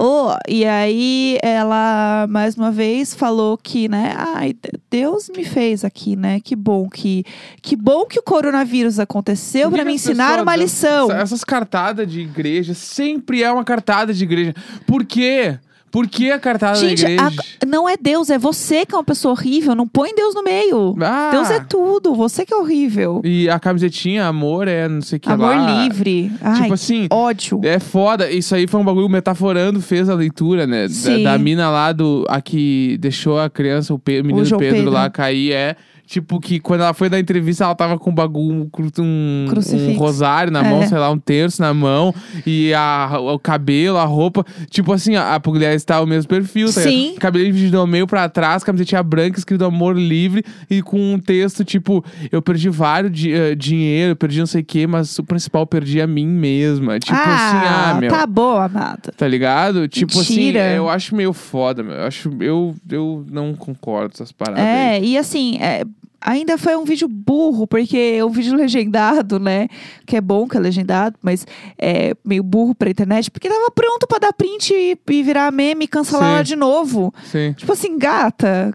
Oh, 0.00 0.36
e 0.48 0.64
aí 0.64 1.38
ela 1.42 2.26
mais 2.30 2.56
uma 2.56 2.70
vez 2.70 3.12
falou 3.14 3.58
que, 3.58 3.88
né, 3.88 4.14
ai, 4.16 4.54
Deus 4.90 5.28
me 5.36 5.44
fez 5.44 5.84
aqui, 5.84 6.14
né? 6.16 6.40
Que 6.40 6.54
bom 6.56 6.88
que 6.88 7.24
que 7.60 7.74
bom 7.76 8.06
que 8.06 8.18
o 8.18 8.22
coronavírus 8.22 8.98
aconteceu 8.98 9.70
para 9.70 9.84
me 9.84 9.94
ensinar 9.94 10.28
pessoas 10.28 10.42
uma 10.42 10.56
lição. 10.56 11.10
essa- 11.10 11.22
Essas 11.22 11.44
cartadas 11.44 12.10
de 12.10 12.20
igreja 12.20 12.72
sempre 12.72 13.42
é 13.42 13.50
uma 13.52 13.64
cartada 13.64 14.14
de 14.14 14.22
igreja. 14.24 14.54
Por 14.86 15.04
quê? 15.04 15.58
Por 15.94 16.08
que 16.08 16.32
a 16.32 16.40
cartada 16.40 16.74
Gente, 16.74 17.04
da 17.04 17.10
igreja? 17.12 17.40
a- 17.62 17.66
não 17.66 17.88
é 17.88 17.96
Deus, 17.96 18.28
é 18.28 18.36
você 18.36 18.84
que 18.84 18.92
é 18.92 18.98
uma 18.98 19.04
pessoa 19.04 19.30
horrível, 19.30 19.76
não 19.76 19.86
põe 19.86 20.12
Deus 20.12 20.34
no 20.34 20.42
meio. 20.42 20.96
Ah, 21.00 21.28
Deus 21.30 21.48
é 21.50 21.60
tudo, 21.60 22.12
você 22.16 22.44
que 22.44 22.52
é 22.52 22.56
horrível. 22.56 23.20
E 23.24 23.48
a 23.48 23.60
camisetinha, 23.60 24.26
amor, 24.26 24.66
é 24.66 24.88
não 24.88 25.00
sei 25.00 25.18
o 25.18 25.20
que 25.20 25.30
Amor 25.30 25.54
lá. 25.54 25.84
livre. 25.84 26.32
Ai, 26.42 26.62
Tipo 26.62 26.74
assim, 26.74 27.06
ódio. 27.10 27.60
É 27.62 27.78
foda, 27.78 28.28
isso 28.28 28.54
aí 28.56 28.66
foi 28.66 28.80
um 28.80 28.84
bagulho 28.84 29.08
metaforando, 29.08 29.80
fez 29.80 30.08
a 30.08 30.14
leitura, 30.16 30.66
né? 30.66 30.88
Da, 30.88 31.32
da 31.32 31.38
mina 31.38 31.70
lá 31.70 31.92
do. 31.92 32.24
A 32.28 32.40
que 32.40 32.98
deixou 33.00 33.38
a 33.38 33.48
criança, 33.48 33.94
o, 33.94 33.98
Pe- 33.98 34.20
o 34.20 34.24
menino 34.24 34.44
João 34.44 34.58
Pedro, 34.58 34.76
Pedro. 34.78 34.90
lá 34.90 35.08
cair, 35.08 35.52
é. 35.52 35.76
Tipo, 36.06 36.38
que 36.38 36.60
quando 36.60 36.82
ela 36.82 36.92
foi 36.92 37.08
dar 37.08 37.18
entrevista, 37.18 37.64
ela 37.64 37.74
tava 37.74 37.98
com 37.98 38.10
um 38.10 38.14
bagulho, 38.14 38.70
um, 38.98 39.46
um 39.48 39.96
rosário 39.96 40.52
na 40.52 40.64
É. 40.64 40.70
mão, 40.70 40.86
sei 40.86 40.98
lá, 40.98 41.10
um 41.10 41.18
terço 41.18 41.62
na 41.62 41.72
mão. 41.72 42.14
E 42.46 42.72
a, 42.74 43.18
o 43.18 43.38
cabelo, 43.38 43.96
a 43.96 44.04
roupa. 44.04 44.44
Tipo 44.68 44.92
assim, 44.92 45.16
a, 45.16 45.34
a 45.34 45.40
Pugliese 45.40 45.84
tá 45.84 46.00
o 46.00 46.06
mesmo 46.06 46.28
perfil, 46.28 46.66
tá 46.72 46.82
Sim. 46.82 47.14
Cabelo 47.18 47.44
dividido 47.46 47.78
ao 47.78 47.86
meio 47.86 48.06
pra 48.06 48.28
trás, 48.28 48.62
camisetinha 48.62 49.02
branca, 49.02 49.38
escrito 49.38 49.64
amor 49.64 49.96
livre. 49.96 50.44
E 50.70 50.82
com 50.82 51.14
um 51.14 51.18
texto, 51.18 51.64
tipo, 51.64 52.04
eu 52.30 52.42
perdi 52.42 52.68
vários 52.68 53.10
di 53.12 53.32
eh, 53.32 53.54
dinheiro, 53.54 54.14
perdi 54.14 54.38
não 54.40 54.46
sei 54.46 54.60
o 54.60 54.64
quê, 54.64 54.86
mas 54.86 55.18
o 55.18 55.24
principal, 55.24 55.66
perdi 55.66 56.00
a 56.00 56.06
mim 56.06 56.26
mesma. 56.26 56.98
Tipo 56.98 57.16
assim, 57.16 57.26
ah, 57.66 57.96
meu. 58.00 58.10
tá 58.10 58.26
bom, 58.26 58.56
amada. 58.58 59.12
Tá 59.16 59.26
ligado? 59.26 59.88
Tipo 59.88 60.18
Mentira. 60.18 60.66
assim, 60.66 60.76
eu 60.76 60.88
acho 60.88 61.14
meio 61.14 61.32
foda, 61.32 61.82
meu. 61.82 61.94
Eu 61.94 62.06
acho, 62.06 62.30
eu, 62.40 62.74
eu 62.90 63.24
não 63.30 63.54
concordo 63.54 64.10
com 64.10 64.14
essas 64.16 64.32
paradas 64.32 64.62
aí. 64.64 64.68
É, 64.96 65.00
e 65.02 65.16
assim, 65.18 65.58
é, 65.60 65.84
ainda 66.24 66.56
foi 66.56 66.74
um 66.76 66.84
vídeo 66.84 67.06
burro, 67.06 67.66
porque 67.66 68.16
é 68.18 68.24
um 68.24 68.30
vídeo 68.30 68.54
legendado, 68.56 69.38
né? 69.38 69.68
Que 70.06 70.16
é 70.16 70.20
bom 70.20 70.48
que 70.48 70.56
é 70.56 70.60
legendado, 70.60 71.16
mas 71.22 71.46
é 71.78 72.14
meio 72.24 72.42
burro 72.42 72.74
pra 72.74 72.88
internet, 72.90 73.30
porque 73.30 73.48
tava 73.48 73.70
pronto 73.70 74.06
pra 74.08 74.18
dar 74.18 74.32
print 74.32 74.72
e, 74.72 74.98
e 75.10 75.22
virar 75.22 75.52
meme 75.52 75.84
e 75.84 75.88
cancelar 75.88 76.30
ela 76.34 76.42
de 76.42 76.56
novo. 76.56 77.12
Sim. 77.30 77.52
Tipo 77.52 77.72
assim, 77.72 77.98
gata, 77.98 78.72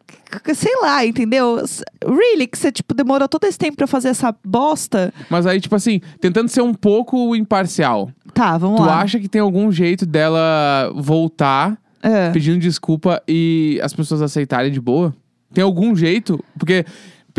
sei 0.53 0.75
lá, 0.81 1.05
entendeu? 1.05 1.57
Really, 2.05 2.45
que 2.47 2.57
você, 2.57 2.71
tipo, 2.71 2.93
demorou 2.93 3.27
todo 3.27 3.45
esse 3.45 3.57
tempo 3.57 3.77
pra 3.77 3.87
fazer 3.87 4.09
essa 4.09 4.33
bosta? 4.45 5.11
Mas 5.29 5.45
aí, 5.47 5.59
tipo 5.59 5.75
assim, 5.75 5.99
tentando 6.21 6.47
ser 6.49 6.61
um 6.61 6.73
pouco 6.73 7.35
imparcial. 7.35 8.11
Tá, 8.33 8.57
vamos 8.57 8.79
Tu 8.79 8.85
lá. 8.85 9.01
acha 9.01 9.19
que 9.19 9.27
tem 9.27 9.41
algum 9.41 9.71
jeito 9.71 10.05
dela 10.05 10.91
voltar 10.95 11.77
É. 12.03 12.29
pedindo 12.31 12.59
desculpa 12.59 13.21
e 13.27 13.79
as 13.81 13.91
pessoas 13.93 14.21
aceitarem 14.21 14.71
de 14.71 14.79
boa? 14.79 15.13
Tem 15.53 15.63
algum 15.63 15.95
jeito? 15.95 16.43
Porque, 16.59 16.85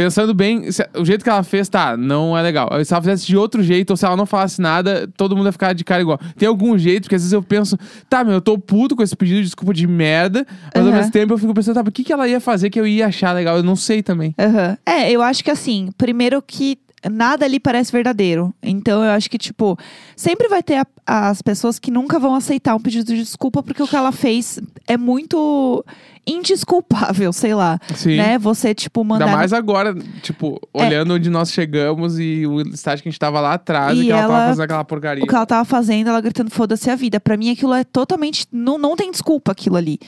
pensando 0.05 0.33
bem, 0.33 0.73
se- 0.73 0.89
o 0.97 1.05
jeito 1.05 1.23
que 1.23 1.29
ela 1.29 1.43
fez, 1.43 1.69
tá, 1.69 1.95
não 1.97 2.37
é 2.37 2.41
legal. 2.41 2.71
Se 2.85 2.93
ela 2.95 3.03
fizesse 3.03 3.27
de 3.27 3.37
outro 3.37 3.63
jeito, 3.63 3.91
ou 3.91 3.97
se 3.97 4.07
ela 4.07 4.17
não 4.17 4.25
falasse 4.25 4.61
nada, 4.61 5.07
todo 5.17 5.37
mundo 5.37 5.47
ia 5.47 5.53
ficar 5.53 5.75
de 5.75 5.85
cara 5.85 6.01
igual. 6.01 6.19
Tem 6.39 6.49
algum 6.49 6.79
jeito? 6.79 7.03
Porque 7.03 7.17
às 7.17 7.23
vezes 7.23 7.33
eu 7.35 7.43
penso, 7.43 7.77
tá, 8.09 8.25
meu, 8.25 8.35
eu 8.35 8.41
tô 8.41 8.57
puto 8.59 8.97
com 8.97 9.03
esse 9.03 9.15
pedido 9.15 9.39
de 9.39 9.45
desculpa 9.45 9.75
de 9.75 9.87
merda, 9.87 10.47
mas 10.75 10.83
ao 10.85 10.89
Aham. 10.91 10.97
mesmo 10.99 11.13
tempo 11.13 11.35
eu 11.35 11.39
fico 11.39 11.53
pensando, 11.53 11.75
tá, 11.75 11.81
o 11.83 11.93
que, 11.93 12.03
que 12.03 12.13
ela 12.13 12.27
ia 12.27 12.41
fazer 12.41 12.71
que 12.71 12.81
eu 12.81 12.87
ia 12.87 13.09
achar 13.09 13.33
legal? 13.35 13.59
Eu 13.59 13.63
não 13.63 13.77
sei 13.77 14.03
também. 14.03 14.35
Aham. 14.39 14.79
É, 14.87 15.11
eu 15.11 15.21
acho 15.21 15.45
que 15.45 15.51
assim, 15.51 15.91
primeiro 15.99 16.41
que 16.41 16.79
nada 17.11 17.45
ali 17.45 17.59
parece 17.61 17.91
verdadeiro. 17.93 18.55
Então 18.63 19.03
eu 19.05 19.11
acho 19.11 19.29
que, 19.31 19.39
tipo, 19.39 19.79
sempre 20.17 20.49
vai 20.49 20.63
ter 20.63 20.77
a- 20.77 20.87
as 21.31 21.41
pessoas 21.43 21.79
que 21.79 21.91
nunca 21.91 22.19
vão 22.19 22.35
aceitar 22.35 22.75
um 22.75 22.81
pedido 22.81 23.05
de 23.07 23.19
desculpa 23.19 23.63
porque 23.63 23.83
o 23.83 23.87
que 23.87 23.97
ela 23.97 24.13
fez 24.13 24.59
é 24.87 24.97
muito 24.99 25.85
indesculpável, 26.27 27.33
sei 27.33 27.55
lá. 27.55 27.79
Sim. 27.95 28.17
Né? 28.17 28.39
Você, 28.39 28.75
tipo, 28.75 29.05
mandar. 29.05 29.27
Ainda 29.27 29.37
mais 29.37 29.53
agora, 29.53 29.95
tipo, 30.23 30.61
É. 30.75 30.87
olhando 30.87 31.15
onde 31.15 31.31
nós 31.31 31.53
chegamos 31.53 32.19
e 32.19 32.47
o 32.47 32.61
estágio 32.63 33.03
que 33.03 33.09
a 33.09 33.13
gente 33.13 33.19
tava 33.19 33.41
lá 33.41 33.55
atrás 33.55 33.97
e, 33.97 34.03
E 34.03 34.05
que 34.07 34.13
ela, 34.13 34.23
ela- 34.23 34.33
tava 34.35 34.47
fazendo 34.49 34.65
aquela 34.65 34.85
porcaria. 34.85 35.25
O 35.25 35.27
que 35.27 35.35
ela 35.35 35.47
tava 35.47 35.65
fazendo, 35.65 36.09
ela 36.09 36.21
gritando 36.21 36.51
foda-se 36.51 36.91
a 36.91 36.97
vida. 36.97 37.21
Pra 37.21 37.37
mim, 37.37 37.51
aquilo 37.51 37.75
é 37.75 37.85
totalmente. 37.85 38.47
Não, 38.53 38.79
não 38.79 38.97
tem 38.97 39.11
desculpa 39.11 39.53
aquilo 39.53 39.77
ali. 39.77 39.99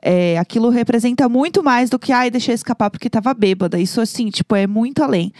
É, 0.00 0.38
aquilo 0.38 0.68
representa 0.70 1.28
muito 1.28 1.62
mais 1.62 1.90
do 1.90 1.98
que, 1.98 2.12
ai, 2.12 2.30
deixei 2.30 2.54
escapar 2.54 2.90
porque 2.90 3.10
tava 3.10 3.32
bêbada. 3.34 3.78
Isso, 3.78 4.00
assim, 4.00 4.28
tipo, 4.30 4.54
é 4.56 4.66
muito 4.66 5.02
além. 5.02 5.32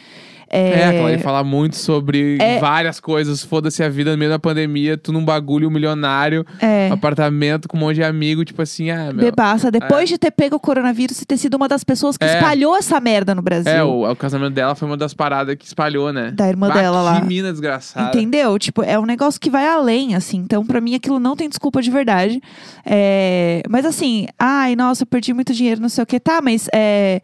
É, 0.50 0.86
aquela 0.86 1.12
ia 1.12 1.18
falar 1.18 1.44
muito 1.44 1.76
sobre 1.76 2.38
É. 2.40 2.58
várias 2.58 2.98
coisas. 2.98 3.42
Foda-se 3.44 3.82
a 3.82 3.88
vida 3.90 4.12
no 4.12 4.16
meio 4.16 4.30
da 4.30 4.38
pandemia, 4.38 4.96
tu 4.96 5.12
num 5.12 5.22
bagulho 5.22 5.70
milionário, 5.70 6.42
É. 6.58 6.88
apartamento 6.90 7.68
com 7.68 7.76
um 7.76 7.80
monte 7.80 7.96
de 7.96 8.02
amigo, 8.02 8.42
tipo 8.46 8.62
assim, 8.62 8.90
ah, 8.90 9.12
meu. 9.12 9.26
Bebaça, 9.26 9.70
depois 9.70 10.08
de 10.08 10.16
ter 10.18 10.30
pego 10.30 10.56
o 10.56 10.60
coronavírus 10.60 11.22
e 11.22 11.26
ter 11.26 11.36
sido 11.36 11.54
uma 11.54 11.68
das 11.68 11.82
pessoas 11.84 12.16
que 12.16 12.24
É. 12.24 12.34
espalhou 12.34 12.76
essa 12.76 13.00
merda 13.00 13.34
no 13.34 13.40
Brasil. 13.42 13.72
É, 13.72 13.82
o, 13.84 14.10
o 14.10 14.16
casamento 14.16 14.52
dela 14.54 14.74
foi 14.74 14.86
uma 14.88 14.96
das 14.96 15.14
paradas 15.14 15.54
que 15.56 15.64
espalhou, 15.64 16.12
né? 16.12 16.30
Da 16.32 16.48
irmã 16.48 16.68
Bah, 16.68 16.74
dela 16.74 17.00
lá. 17.02 17.20
Que 17.20 17.26
mina 17.26 17.50
desgraçada. 17.52 18.08
Entendeu? 18.08 18.58
Tipo, 18.58 18.82
é 18.82 18.98
um 18.98 19.06
negócio 19.06 19.40
que 19.40 19.48
vai 19.50 19.66
além, 19.66 20.14
assim. 20.14 20.38
Então, 20.38 20.64
pra 20.66 20.80
mim, 20.80 20.94
aquilo 20.94 21.18
não 21.20 21.34
tem 21.36 21.48
desculpa 21.48 21.80
de 21.80 21.90
verdade. 21.90 22.42
É, 22.84 23.62
Mas 23.68 23.84
assim, 23.86 24.26
ai, 24.38 24.74
nossa, 24.76 25.02
eu 25.02 25.06
perdi 25.06 25.32
muito 25.32 25.52
dinheiro, 25.54 25.80
não 25.80 25.88
sei 25.88 26.02
o 26.02 26.06
que. 26.06 26.18
Tá, 26.18 26.40
mas 26.42 26.68
é... 26.74 27.20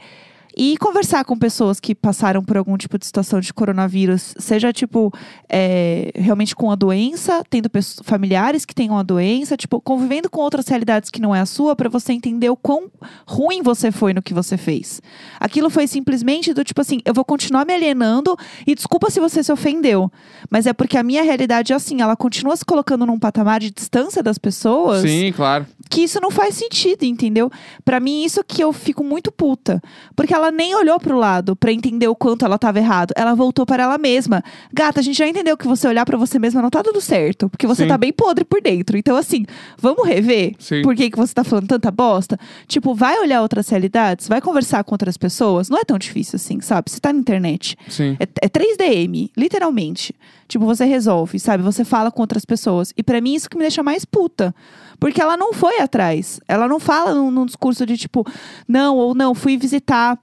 E 0.56 0.76
conversar 0.78 1.25
com 1.25 1.37
pessoas 1.37 1.80
que 1.80 1.94
passaram 1.94 2.42
por 2.42 2.56
algum 2.56 2.76
tipo 2.76 2.99
de 2.99 3.06
situação 3.06 3.40
de 3.40 3.52
coronavírus, 3.52 4.34
seja 4.38 4.73
tipo, 4.73 5.12
é, 5.49 6.12
realmente 6.14 6.54
com 6.54 6.70
a 6.70 6.75
doença, 6.75 7.42
tendo 7.50 7.68
familiares 8.04 8.64
que 8.64 8.75
tenham 8.75 8.96
a 8.96 9.02
doença, 9.02 9.56
tipo, 9.56 9.80
convivendo 9.80 10.30
com 10.30 10.40
outras 10.40 10.68
realidades 10.68 11.11
que 11.11 11.20
não 11.20 11.34
é 11.34 11.40
a 11.40 11.46
sua, 11.46 11.75
pra 11.75 11.88
você 11.88 12.12
entender 12.12 12.49
o 12.49 12.56
quão 12.56 12.90
ruim 13.26 13.62
você 13.62 13.90
foi 13.90 14.14
no 14.14 14.23
que 14.23 14.32
você 14.32 14.56
fez. 14.56 15.02
Aquilo 15.40 15.68
foi 15.70 15.87
simplesmente 15.87 16.54
do 16.54 16.62
tipo 16.62 16.80
assim, 16.80 17.00
eu 17.04 17.12
vou 17.12 17.25
continuar 17.25 17.64
me 17.66 17.75
alienando 17.75 18.37
e 18.66 18.75
desculpa 18.75 19.11
se 19.11 19.18
você 19.18 19.42
se 19.42 19.52
ofendeu, 19.52 20.11
mas 20.50 20.66
é 20.66 20.73
porque 20.73 20.96
a 20.96 21.02
minha 21.02 21.23
realidade 21.23 21.73
é 21.73 21.76
assim, 21.76 22.00
ela 22.00 22.16
continua 22.16 22.56
se 22.56 22.64
colocando 22.64 23.04
num 23.06 23.18
patamar 23.18 23.61
de 23.61 23.70
distância 23.70 24.23
das 24.23 24.38
pessoas 24.38 25.02
Sim, 25.02 25.32
claro. 25.32 25.66
que 25.90 26.02
isso 26.02 26.20
não 26.20 26.30
faz 26.30 26.54
sentido, 26.54 27.04
entendeu? 27.04 27.50
Pra 27.84 27.99
mim, 27.99 28.25
isso 28.25 28.44
que 28.44 28.62
eu 28.62 28.73
fico 28.73 29.02
muito 29.02 29.32
puta. 29.32 29.82
Porque 30.14 30.32
ela 30.34 30.43
nem 30.50 30.74
olhou 30.74 30.98
pro 30.98 31.16
lado 31.16 31.54
pra 31.56 31.72
entender 31.72 32.08
o 32.08 32.14
quanto 32.14 32.44
ela 32.44 32.58
tava 32.58 32.78
errado. 32.78 33.12
Ela 33.16 33.34
voltou 33.34 33.64
para 33.66 33.82
ela 33.82 33.98
mesma. 33.98 34.42
Gata, 34.72 35.00
a 35.00 35.02
gente 35.02 35.16
já 35.16 35.26
entendeu 35.26 35.56
que 35.56 35.66
você 35.66 35.86
olhar 35.86 36.04
pra 36.04 36.16
você 36.16 36.38
mesma 36.38 36.62
não 36.62 36.70
tá 36.70 36.82
dando 36.82 37.00
certo. 37.00 37.48
Porque 37.48 37.66
você 37.66 37.82
Sim. 37.82 37.88
tá 37.88 37.98
bem 37.98 38.12
podre 38.12 38.44
por 38.44 38.60
dentro. 38.60 38.96
Então, 38.96 39.16
assim, 39.16 39.44
vamos 39.78 40.06
rever 40.06 40.54
Sim. 40.58 40.82
por 40.82 40.94
que, 40.94 41.10
que 41.10 41.16
você 41.16 41.34
tá 41.34 41.44
falando 41.44 41.68
tanta 41.68 41.90
bosta? 41.90 42.38
Tipo, 42.66 42.94
vai 42.94 43.18
olhar 43.20 43.42
outras 43.42 43.68
realidades, 43.68 44.28
vai 44.28 44.40
conversar 44.40 44.84
com 44.84 44.94
outras 44.94 45.16
pessoas. 45.16 45.68
Não 45.68 45.78
é 45.78 45.84
tão 45.84 45.98
difícil 45.98 46.36
assim, 46.36 46.60
sabe? 46.60 46.90
Você 46.90 47.00
tá 47.00 47.12
na 47.12 47.18
internet. 47.18 47.76
Sim. 47.88 48.16
É, 48.20 48.46
é 48.46 48.48
3DM, 48.48 49.30
literalmente. 49.36 50.14
Tipo, 50.46 50.66
você 50.66 50.84
resolve, 50.84 51.38
sabe? 51.38 51.62
Você 51.62 51.84
fala 51.84 52.10
com 52.10 52.20
outras 52.20 52.44
pessoas. 52.44 52.92
E 52.96 53.02
pra 53.02 53.20
mim, 53.20 53.34
isso 53.34 53.48
que 53.48 53.56
me 53.56 53.62
deixa 53.62 53.82
mais 53.82 54.04
puta. 54.04 54.54
Porque 54.98 55.20
ela 55.20 55.36
não 55.36 55.52
foi 55.52 55.80
atrás. 55.80 56.40
Ela 56.46 56.68
não 56.68 56.78
fala 56.78 57.14
num, 57.14 57.30
num 57.30 57.46
discurso 57.46 57.84
de 57.86 57.96
tipo, 57.96 58.26
não, 58.68 58.96
ou 58.96 59.14
não, 59.14 59.34
fui 59.34 59.56
visitar. 59.56 60.18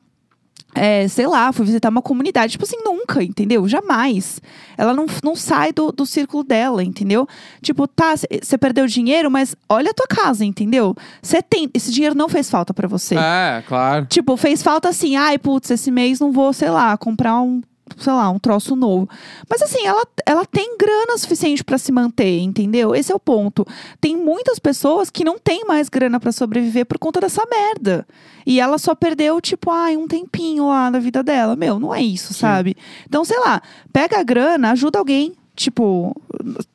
É, 0.74 1.08
sei 1.08 1.28
lá, 1.28 1.52
fui 1.52 1.66
visitar 1.66 1.90
uma 1.90 2.02
comunidade. 2.02 2.54
Tipo 2.54 2.64
assim, 2.64 2.78
nunca, 2.84 3.24
entendeu? 3.24 3.68
Jamais. 3.68 4.42
Ela 4.78 4.94
não, 4.94 5.06
não 5.24 5.36
sai 5.36 5.72
do, 5.72 5.92
do 5.92 6.06
círculo 6.06 6.44
dela, 6.44 6.84
entendeu? 6.84 7.28
Tipo, 7.62 7.88
tá, 7.88 8.16
você 8.16 8.58
perdeu 8.58 8.88
dinheiro, 8.88 9.30
mas 9.30 9.56
olha 9.70 9.92
a 9.92 9.94
tua 9.94 10.08
casa, 10.08 10.46
entendeu? 10.46 10.96
Você 11.22 11.42
tem. 11.42 11.70
Esse 11.74 11.92
dinheiro 11.92 12.16
não 12.16 12.30
fez 12.30 12.50
falta 12.50 12.74
pra 12.74 12.88
você. 12.88 13.16
É, 13.16 13.64
claro. 13.68 14.06
Tipo, 14.06 14.38
fez 14.38 14.64
falta 14.64 14.90
assim, 14.90 15.16
ai, 15.16 15.38
putz, 15.38 15.70
esse 15.72 15.92
mês 15.92 16.20
não 16.20 16.32
vou, 16.32 16.54
sei 16.54 16.70
lá, 16.70 16.98
comprar 16.98 17.42
um, 17.42 17.62
sei 17.98 18.14
lá, 18.14 18.30
um 18.30 18.40
troço 18.40 18.76
novo. 18.76 19.10
Mas 19.50 19.62
assim, 19.62 19.86
ela, 19.86 20.06
ela 20.26 20.46
tem 20.46 20.78
grana 20.78 21.18
suficiente 21.18 21.64
pra 21.64 21.78
se 21.78 21.92
manter, 21.92 22.40
entendeu? 22.40 22.96
Esse 22.96 23.12
é 23.12 23.16
o 23.16 23.20
ponto. 23.20 23.66
Tem 24.00 24.16
muitas 24.16 24.60
pessoas 24.60 25.10
que 25.10 25.24
não 25.24 25.38
têm 25.38 25.66
mais 25.66 25.90
grana 25.90 26.20
pra 26.20 26.32
sobreviver 26.32 26.86
por 26.86 26.98
conta 26.98 27.20
dessa 27.20 27.44
merda. 27.46 28.06
E 28.46 28.60
ela 28.60 28.78
só 28.78 28.96
perdeu, 28.96 29.40
tipo, 29.40 29.70
ai, 29.70 29.96
um 29.96 30.08
tempinho 30.08 30.68
lá 30.68 30.90
na 30.90 31.00
vida 31.00 31.22
dela. 31.22 31.56
Meu, 31.56 31.80
não 31.80 31.94
é 31.94 32.02
isso, 32.02 32.34
sabe? 32.34 32.76
Então, 33.08 33.24
sei 33.24 33.40
lá, 33.40 33.62
pega 33.94 34.20
a 34.20 34.24
grana, 34.24 34.72
ajuda 34.72 35.00
alguém. 35.00 35.34
Tipo, 35.62 36.16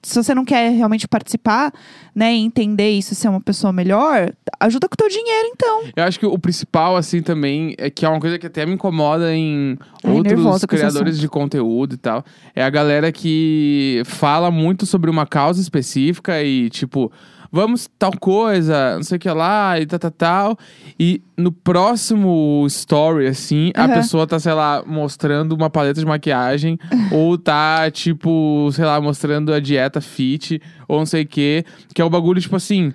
se 0.02 0.22
você 0.22 0.34
não 0.34 0.44
quer 0.44 0.70
realmente 0.70 1.08
participar, 1.08 1.72
né, 2.14 2.34
e 2.34 2.38
entender 2.38 2.90
isso 2.90 3.12
e 3.12 3.16
ser 3.16 3.28
uma 3.28 3.40
pessoa 3.40 3.72
melhor, 3.72 4.32
ajuda 4.60 4.88
com 4.88 4.94
o 4.94 4.96
teu 4.96 5.08
dinheiro, 5.08 5.48
então. 5.52 5.82
Eu 5.94 6.04
acho 6.04 6.18
que 6.18 6.26
o 6.26 6.38
principal, 6.38 6.96
assim, 6.96 7.20
também, 7.20 7.74
é 7.78 7.90
que 7.90 8.06
é 8.06 8.08
uma 8.08 8.20
coisa 8.20 8.38
que 8.38 8.46
até 8.46 8.64
me 8.64 8.74
incomoda 8.74 9.34
em 9.34 9.76
Ai, 10.04 10.12
outros 10.12 10.64
criadores 10.64 11.18
de 11.18 11.28
conteúdo 11.28 11.94
e 11.94 11.98
tal. 11.98 12.24
É 12.54 12.62
a 12.62 12.70
galera 12.70 13.10
que 13.10 14.02
fala 14.04 14.50
muito 14.50 14.86
sobre 14.86 15.10
uma 15.10 15.26
causa 15.26 15.60
específica 15.60 16.42
e, 16.42 16.70
tipo, 16.70 17.10
vamos 17.50 17.88
tal 17.98 18.12
coisa, 18.18 18.96
não 18.96 19.02
sei 19.02 19.16
o 19.16 19.18
que 19.20 19.30
lá, 19.30 19.78
e 19.80 19.86
tal, 19.86 19.98
tal, 19.98 20.10
tal. 20.10 20.58
E 20.98 21.22
no 21.36 21.52
próximo 21.52 22.64
story, 22.66 23.26
assim, 23.26 23.70
a 23.74 23.84
Aham. 23.84 23.94
pessoa 23.94 24.26
tá, 24.26 24.38
sei 24.38 24.52
lá, 24.52 24.82
mostrando 24.86 25.52
uma 25.52 25.70
paleta 25.70 26.00
de 26.00 26.06
maquiagem, 26.06 26.78
ou 27.12 27.36
tá, 27.38 27.90
tipo, 27.90 28.68
sei 28.72 28.84
lá, 28.84 29.00
mostrando 29.00 29.52
a 29.52 29.60
dieta 29.60 30.00
fit, 30.00 30.60
ou 30.88 30.98
não 30.98 31.06
sei 31.06 31.22
o 31.22 31.26
que, 31.26 31.64
que 31.94 32.00
é 32.00 32.04
o 32.04 32.10
bagulho, 32.10 32.40
tipo 32.40 32.56
assim. 32.56 32.92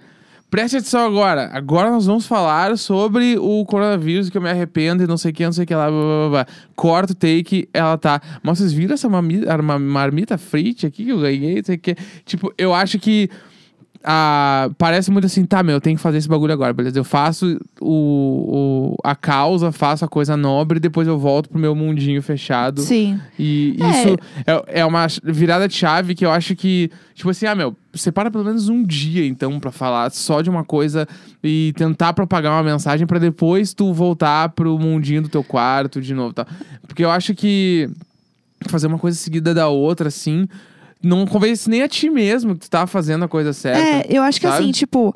Preste 0.50 0.76
atenção 0.76 1.06
agora. 1.06 1.50
Agora 1.54 1.90
nós 1.90 2.06
vamos 2.06 2.28
falar 2.28 2.78
sobre 2.78 3.38
o 3.40 3.64
coronavírus, 3.66 4.30
que 4.30 4.38
eu 4.38 4.42
me 4.42 4.50
arrependo 4.50 5.02
e 5.02 5.08
não 5.08 5.16
sei 5.16 5.32
o 5.32 5.34
que, 5.34 5.46
não 5.46 5.54
sei 5.54 5.64
o 5.64 5.68
que 5.68 5.74
lá. 5.74 5.90
Blá, 5.90 6.02
blá, 6.02 6.30
blá. 6.30 6.48
Corta 6.76 7.14
o 7.14 7.16
take, 7.16 7.70
ela 7.74 7.98
tá. 7.98 8.22
Mas 8.44 8.58
vocês 8.58 8.74
viram 8.74 8.94
essa 8.94 9.08
marmita, 9.08 9.58
marmita 9.62 10.38
frite 10.38 10.86
aqui 10.86 11.06
que 11.06 11.12
eu 11.12 11.22
ganhei? 11.22 11.56
Não 11.56 11.64
sei 11.64 11.76
o 11.78 11.80
que. 11.80 11.96
Tipo, 12.26 12.54
eu 12.58 12.74
acho 12.74 13.00
que 13.00 13.30
a, 14.04 14.70
parece 14.78 15.12
muito 15.12 15.26
assim, 15.26 15.46
tá, 15.46 15.62
meu, 15.62 15.76
eu 15.76 15.82
tenho 15.82 15.96
que 15.96 16.02
fazer 16.02 16.18
esse 16.18 16.28
bagulho 16.28 16.54
agora, 16.54 16.74
beleza? 16.74 16.98
Eu 17.00 17.04
faço 17.04 17.60
o, 17.80 18.94
o- 18.94 18.96
a 19.04 19.16
causa, 19.16 19.72
faço 19.72 20.04
a 20.04 20.08
coisa 20.08 20.36
nobre, 20.36 20.80
depois 20.80 21.08
eu 21.08 21.18
volto 21.20 21.50
pro 21.50 21.60
meu 21.60 21.76
mundinho 21.76 22.22
fechado. 22.22 22.82
Sim. 22.82 23.20
E 23.38 23.78
É. 23.80 23.90
isso 23.90 24.18
é, 24.48 24.82
é 24.82 24.86
uma 24.86 25.06
virada 25.24 25.68
de 25.68 25.76
chave 25.76 26.16
que 26.16 26.26
eu 26.26 26.32
acho 26.32 26.56
que, 26.56 26.90
tipo 27.14 27.30
assim, 27.30 27.46
ah, 27.46 27.54
meu, 27.56 27.76
separa 27.94 28.32
pelo 28.32 28.44
menos 28.46 28.70
um 28.70 28.84
dia, 28.84 29.26
então, 29.26 29.60
pra 29.60 29.72
falar 29.72 30.10
só 30.12 30.42
de 30.42 30.50
uma 30.50 30.64
coisa 30.64 31.08
e 31.44 31.74
tentar 31.76 32.14
propagar 32.14 32.52
uma 32.54 32.64
mensagem 32.64 33.06
pra 33.06 33.20
depois 33.20 33.74
tu 33.74 33.94
voltar 33.94 34.50
pro 34.50 34.78
mundinho 34.80 35.22
do 35.24 35.30
teu 35.30 35.44
quarto 35.44 36.02
de 36.02 36.14
novo, 36.14 36.34
tá? 36.34 36.46
Porque 36.88 37.04
eu 37.04 37.12
acho 37.12 37.34
que 37.36 37.90
fazer 38.68 38.88
uma 38.88 38.98
coisa 39.00 39.18
seguida 39.18 39.54
da 39.54 39.68
outra, 39.68 40.08
assim, 40.08 40.48
não 41.04 41.26
convence 41.26 41.70
nem 41.70 41.82
a 41.82 41.88
ti 41.88 42.10
mesmo 42.10 42.54
que 42.56 42.62
tu 42.62 42.70
tá 42.70 42.86
fazendo 42.86 43.26
a 43.26 43.28
coisa 43.28 43.54
certa. 43.54 43.80
É, 43.82 44.06
eu 44.10 44.22
acho 44.24 44.40
que 44.40 44.48
sabe? 44.48 44.62
assim, 44.64 44.72
tipo, 44.72 45.16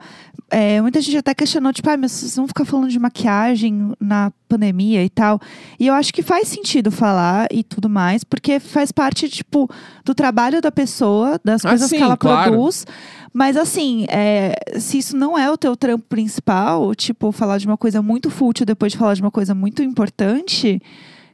é, 0.49 0.81
muita 0.81 1.01
gente 1.01 1.17
até 1.17 1.33
questionou, 1.33 1.71
tipo, 1.73 1.89
ah, 1.89 1.97
mas 1.97 2.11
vocês 2.11 2.35
vão 2.35 2.47
ficar 2.47 2.65
falando 2.65 2.89
de 2.89 2.99
maquiagem 2.99 3.93
na 3.99 4.31
pandemia 4.47 5.03
e 5.03 5.09
tal. 5.09 5.39
E 5.79 5.87
eu 5.87 5.93
acho 5.93 6.13
que 6.13 6.21
faz 6.23 6.47
sentido 6.47 6.91
falar 6.91 7.47
e 7.51 7.63
tudo 7.63 7.89
mais, 7.89 8.23
porque 8.23 8.59
faz 8.59 8.91
parte, 8.91 9.27
tipo, 9.29 9.69
do 10.03 10.15
trabalho 10.15 10.61
da 10.61 10.71
pessoa, 10.71 11.39
das 11.43 11.63
Ah, 11.65 11.69
coisas 11.69 11.89
sim, 11.89 11.97
que 11.97 12.03
ela 12.03 12.17
claro. 12.17 12.51
produz. 12.51 12.85
Mas 13.33 13.57
assim, 13.57 14.05
é, 14.07 14.53
se 14.79 14.97
isso 14.97 15.17
não 15.17 15.37
é 15.37 15.51
o 15.51 15.57
teu 15.57 15.75
trampo 15.75 16.05
principal, 16.07 16.95
tipo, 16.95 17.31
falar 17.31 17.57
de 17.57 17.67
uma 17.67 17.77
coisa 17.77 18.01
muito 18.01 18.29
fútil 18.29 18.65
depois 18.65 18.93
de 18.93 18.97
falar 18.97 19.13
de 19.13 19.21
uma 19.21 19.31
coisa 19.31 19.53
muito 19.53 19.83
importante. 19.83 20.81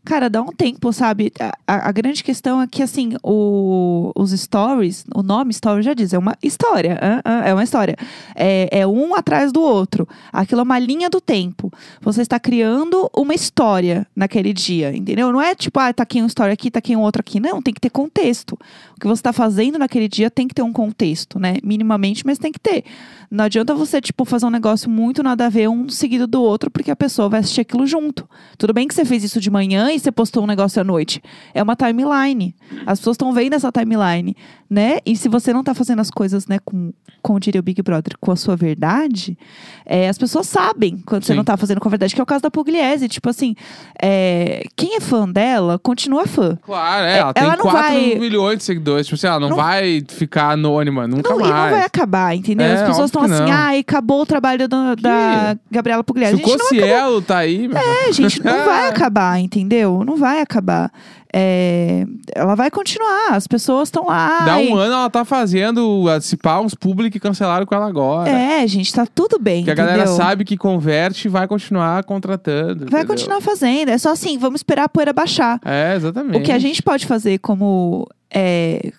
Cara, 0.03 0.29
dá 0.31 0.41
um 0.41 0.47
tempo, 0.47 0.91
sabe? 0.91 1.31
A, 1.39 1.87
a- 1.87 1.91
grande 1.91 2.23
questão 2.23 2.59
é 2.59 2.65
que, 2.65 2.81
assim, 2.81 3.13
o- 3.23 4.11
os 4.15 4.31
stories, 4.31 5.05
o 5.13 5.21
nome 5.21 5.51
story 5.51 5.83
já 5.83 5.93
diz, 5.93 6.11
é 6.11 6.17
uma 6.17 6.35
história. 6.41 6.97
é 7.45 7.53
uma 7.53 7.63
história. 7.63 7.95
É, 8.35 8.79
é 8.81 8.87
um 8.87 9.13
atrás 9.13 9.51
do 9.51 9.61
outro. 9.61 10.07
Aquilo 10.33 10.61
é 10.61 10.63
uma 10.63 10.79
linha 10.79 11.07
do 11.07 11.21
tempo. 11.21 11.71
Você 12.01 12.23
está 12.23 12.39
criando 12.39 13.09
uma 13.15 13.35
história 13.35 14.07
naquele 14.15 14.53
dia, 14.53 14.95
entendeu? 14.95 15.31
Não 15.31 15.39
é 15.41 15.53
tipo, 15.53 15.79
ah, 15.79 15.93
tá 15.93 16.01
aqui 16.01 16.19
uma 16.19 16.27
história 16.27 16.53
aqui, 16.53 16.71
tá 16.71 16.79
aqui 16.79 16.95
um 16.95 17.01
outro 17.01 17.19
aqui. 17.19 17.39
Não, 17.39 17.61
tem 17.61 17.73
que 17.73 17.79
ter 17.79 17.91
contexto. 17.91 18.53
O 18.97 18.99
que 18.99 19.07
você 19.07 19.19
está 19.19 19.31
fazendo 19.31 19.77
naquele 19.77 20.07
dia 20.07 20.31
tem 20.31 20.47
que 20.47 20.55
ter 20.55 20.63
um 20.63 20.73
contexto, 20.73 21.37
né? 21.39 21.57
Minimamente, 21.63 22.25
mas 22.25 22.39
tem 22.39 22.51
que 22.51 22.59
ter. 22.59 22.83
Não 23.31 23.45
adianta 23.45 23.73
você, 23.73 24.01
tipo, 24.01 24.25
fazer 24.25 24.45
um 24.45 24.49
negócio 24.49 24.89
muito 24.89 25.23
nada 25.23 25.45
a 25.45 25.49
ver 25.49 25.69
um 25.69 25.87
seguido 25.87 26.27
do 26.27 26.43
outro, 26.43 26.69
porque 26.69 26.91
a 26.91 26.95
pessoa 26.97 27.29
vai 27.29 27.39
assistir 27.39 27.61
aquilo 27.61 27.87
junto. 27.87 28.27
Tudo 28.57 28.73
bem 28.73 28.85
que 28.89 28.93
você 28.93 29.05
fez 29.05 29.23
isso 29.23 29.39
de 29.39 29.49
manhã 29.49 29.89
e 29.89 29.97
você 29.97 30.11
postou 30.11 30.43
um 30.43 30.47
negócio 30.47 30.81
à 30.81 30.83
noite. 30.83 31.21
É 31.53 31.63
uma 31.63 31.73
timeline. 31.77 32.53
As 32.85 32.99
pessoas 32.99 33.15
estão 33.15 33.31
vendo 33.31 33.53
essa 33.53 33.71
timeline, 33.71 34.35
né? 34.69 34.97
E 35.05 35.15
se 35.15 35.29
você 35.29 35.53
não 35.53 35.63
tá 35.63 35.73
fazendo 35.73 36.01
as 36.01 36.11
coisas, 36.11 36.45
né, 36.45 36.59
com, 36.65 36.91
como 37.21 37.39
diria 37.39 37.59
o 37.61 37.63
Big 37.63 37.81
Brother, 37.81 38.17
com 38.19 38.31
a 38.33 38.35
sua 38.35 38.57
verdade, 38.57 39.37
é, 39.85 40.09
as 40.09 40.17
pessoas 40.17 40.45
sabem 40.47 40.97
quando 41.05 41.23
você 41.23 41.31
Sim. 41.31 41.37
não 41.37 41.45
tá 41.45 41.55
fazendo 41.55 41.79
com 41.79 41.87
a 41.87 41.91
verdade, 41.91 42.13
que 42.13 42.19
é 42.19 42.23
o 42.23 42.27
caso 42.27 42.41
da 42.43 42.51
Pugliese. 42.51 43.07
Tipo 43.07 43.29
assim, 43.29 43.55
é, 44.01 44.63
quem 44.75 44.97
é 44.97 44.99
fã 44.99 45.27
dela, 45.29 45.79
continua 45.79 46.27
fã. 46.27 46.57
Claro, 46.61 47.05
é, 47.05 47.17
ela 47.19 47.29
É, 47.29 47.33
tem 47.33 47.43
ela 47.43 47.55
não 47.55 47.63
4 47.63 47.81
vai- 47.81 48.15
milhões 48.19 48.57
de 48.57 48.63
seguidores. 48.65 49.07
Tipo 49.07 49.15
assim, 49.15 49.27
ela 49.27 49.39
não, 49.39 49.49
Não- 49.49 49.55
vai 49.55 50.03
ficar 50.09 50.51
anônima, 50.51 51.07
nunca 51.07 51.29
Não, 51.29 51.39
e 51.39 51.43
não 51.43 51.49
mais. 51.49 51.71
vai 51.71 51.85
acabar, 51.85 52.35
entendeu? 52.35 52.67
É, 52.67 52.73
As 52.73 52.87
pessoas 52.89 53.05
estão 53.05 53.20
assim, 53.23 53.43
não. 53.43 53.51
ai, 53.51 53.79
acabou 53.79 54.21
o 54.21 54.25
trabalho 54.25 54.67
da, 54.67 54.95
da 54.95 55.57
Gabriela 55.69 56.03
Pugliese. 56.03 56.37
Se 56.37 56.43
o 56.43 56.45
Cossielo 56.45 57.21
tá 57.21 57.37
aí, 57.39 57.67
meu. 57.67 57.77
É, 57.77 58.11
gente, 58.11 58.43
não 58.43 58.65
vai 58.65 58.89
acabar, 58.89 59.39
entendeu? 59.39 60.03
Não 60.05 60.15
vai 60.15 60.41
acabar. 60.41 60.91
É, 61.33 62.05
ela 62.35 62.55
vai 62.55 62.69
continuar, 62.69 63.29
as 63.31 63.47
pessoas 63.47 63.87
estão 63.87 64.07
lá. 64.07 64.41
Dá 64.41 64.57
um 64.57 64.75
ano 64.75 64.93
ela 64.93 65.09
tá 65.09 65.23
fazendo 65.23 66.09
antecipar 66.09 66.61
uns 66.61 66.75
públicos 66.75 67.13
que 67.13 67.19
cancelaram 67.19 67.65
com 67.65 67.73
ela 67.73 67.87
agora. 67.87 68.29
É, 68.29 68.67
gente, 68.67 68.93
tá 68.93 69.05
tudo 69.05 69.39
bem. 69.39 69.63
Que 69.63 69.71
a 69.71 69.75
galera 69.75 70.07
sabe 70.07 70.43
que 70.43 70.57
converte 70.57 71.27
e 71.27 71.31
vai 71.31 71.47
continuar 71.47 72.03
contratando. 72.03 72.85
Vai 72.89 73.01
entendeu? 73.01 73.07
continuar 73.07 73.41
fazendo. 73.41 73.89
É 73.89 73.97
só 73.97 74.11
assim, 74.11 74.37
vamos 74.37 74.59
esperar 74.59 74.83
a 74.83 74.89
poeira 74.89 75.13
baixar. 75.13 75.59
É, 75.63 75.95
exatamente. 75.95 76.37
O 76.37 76.43
que 76.43 76.51
a 76.51 76.59
gente 76.59 76.83
pode 76.83 77.05
fazer 77.05 77.37
como 77.37 78.05
é, 78.33 78.91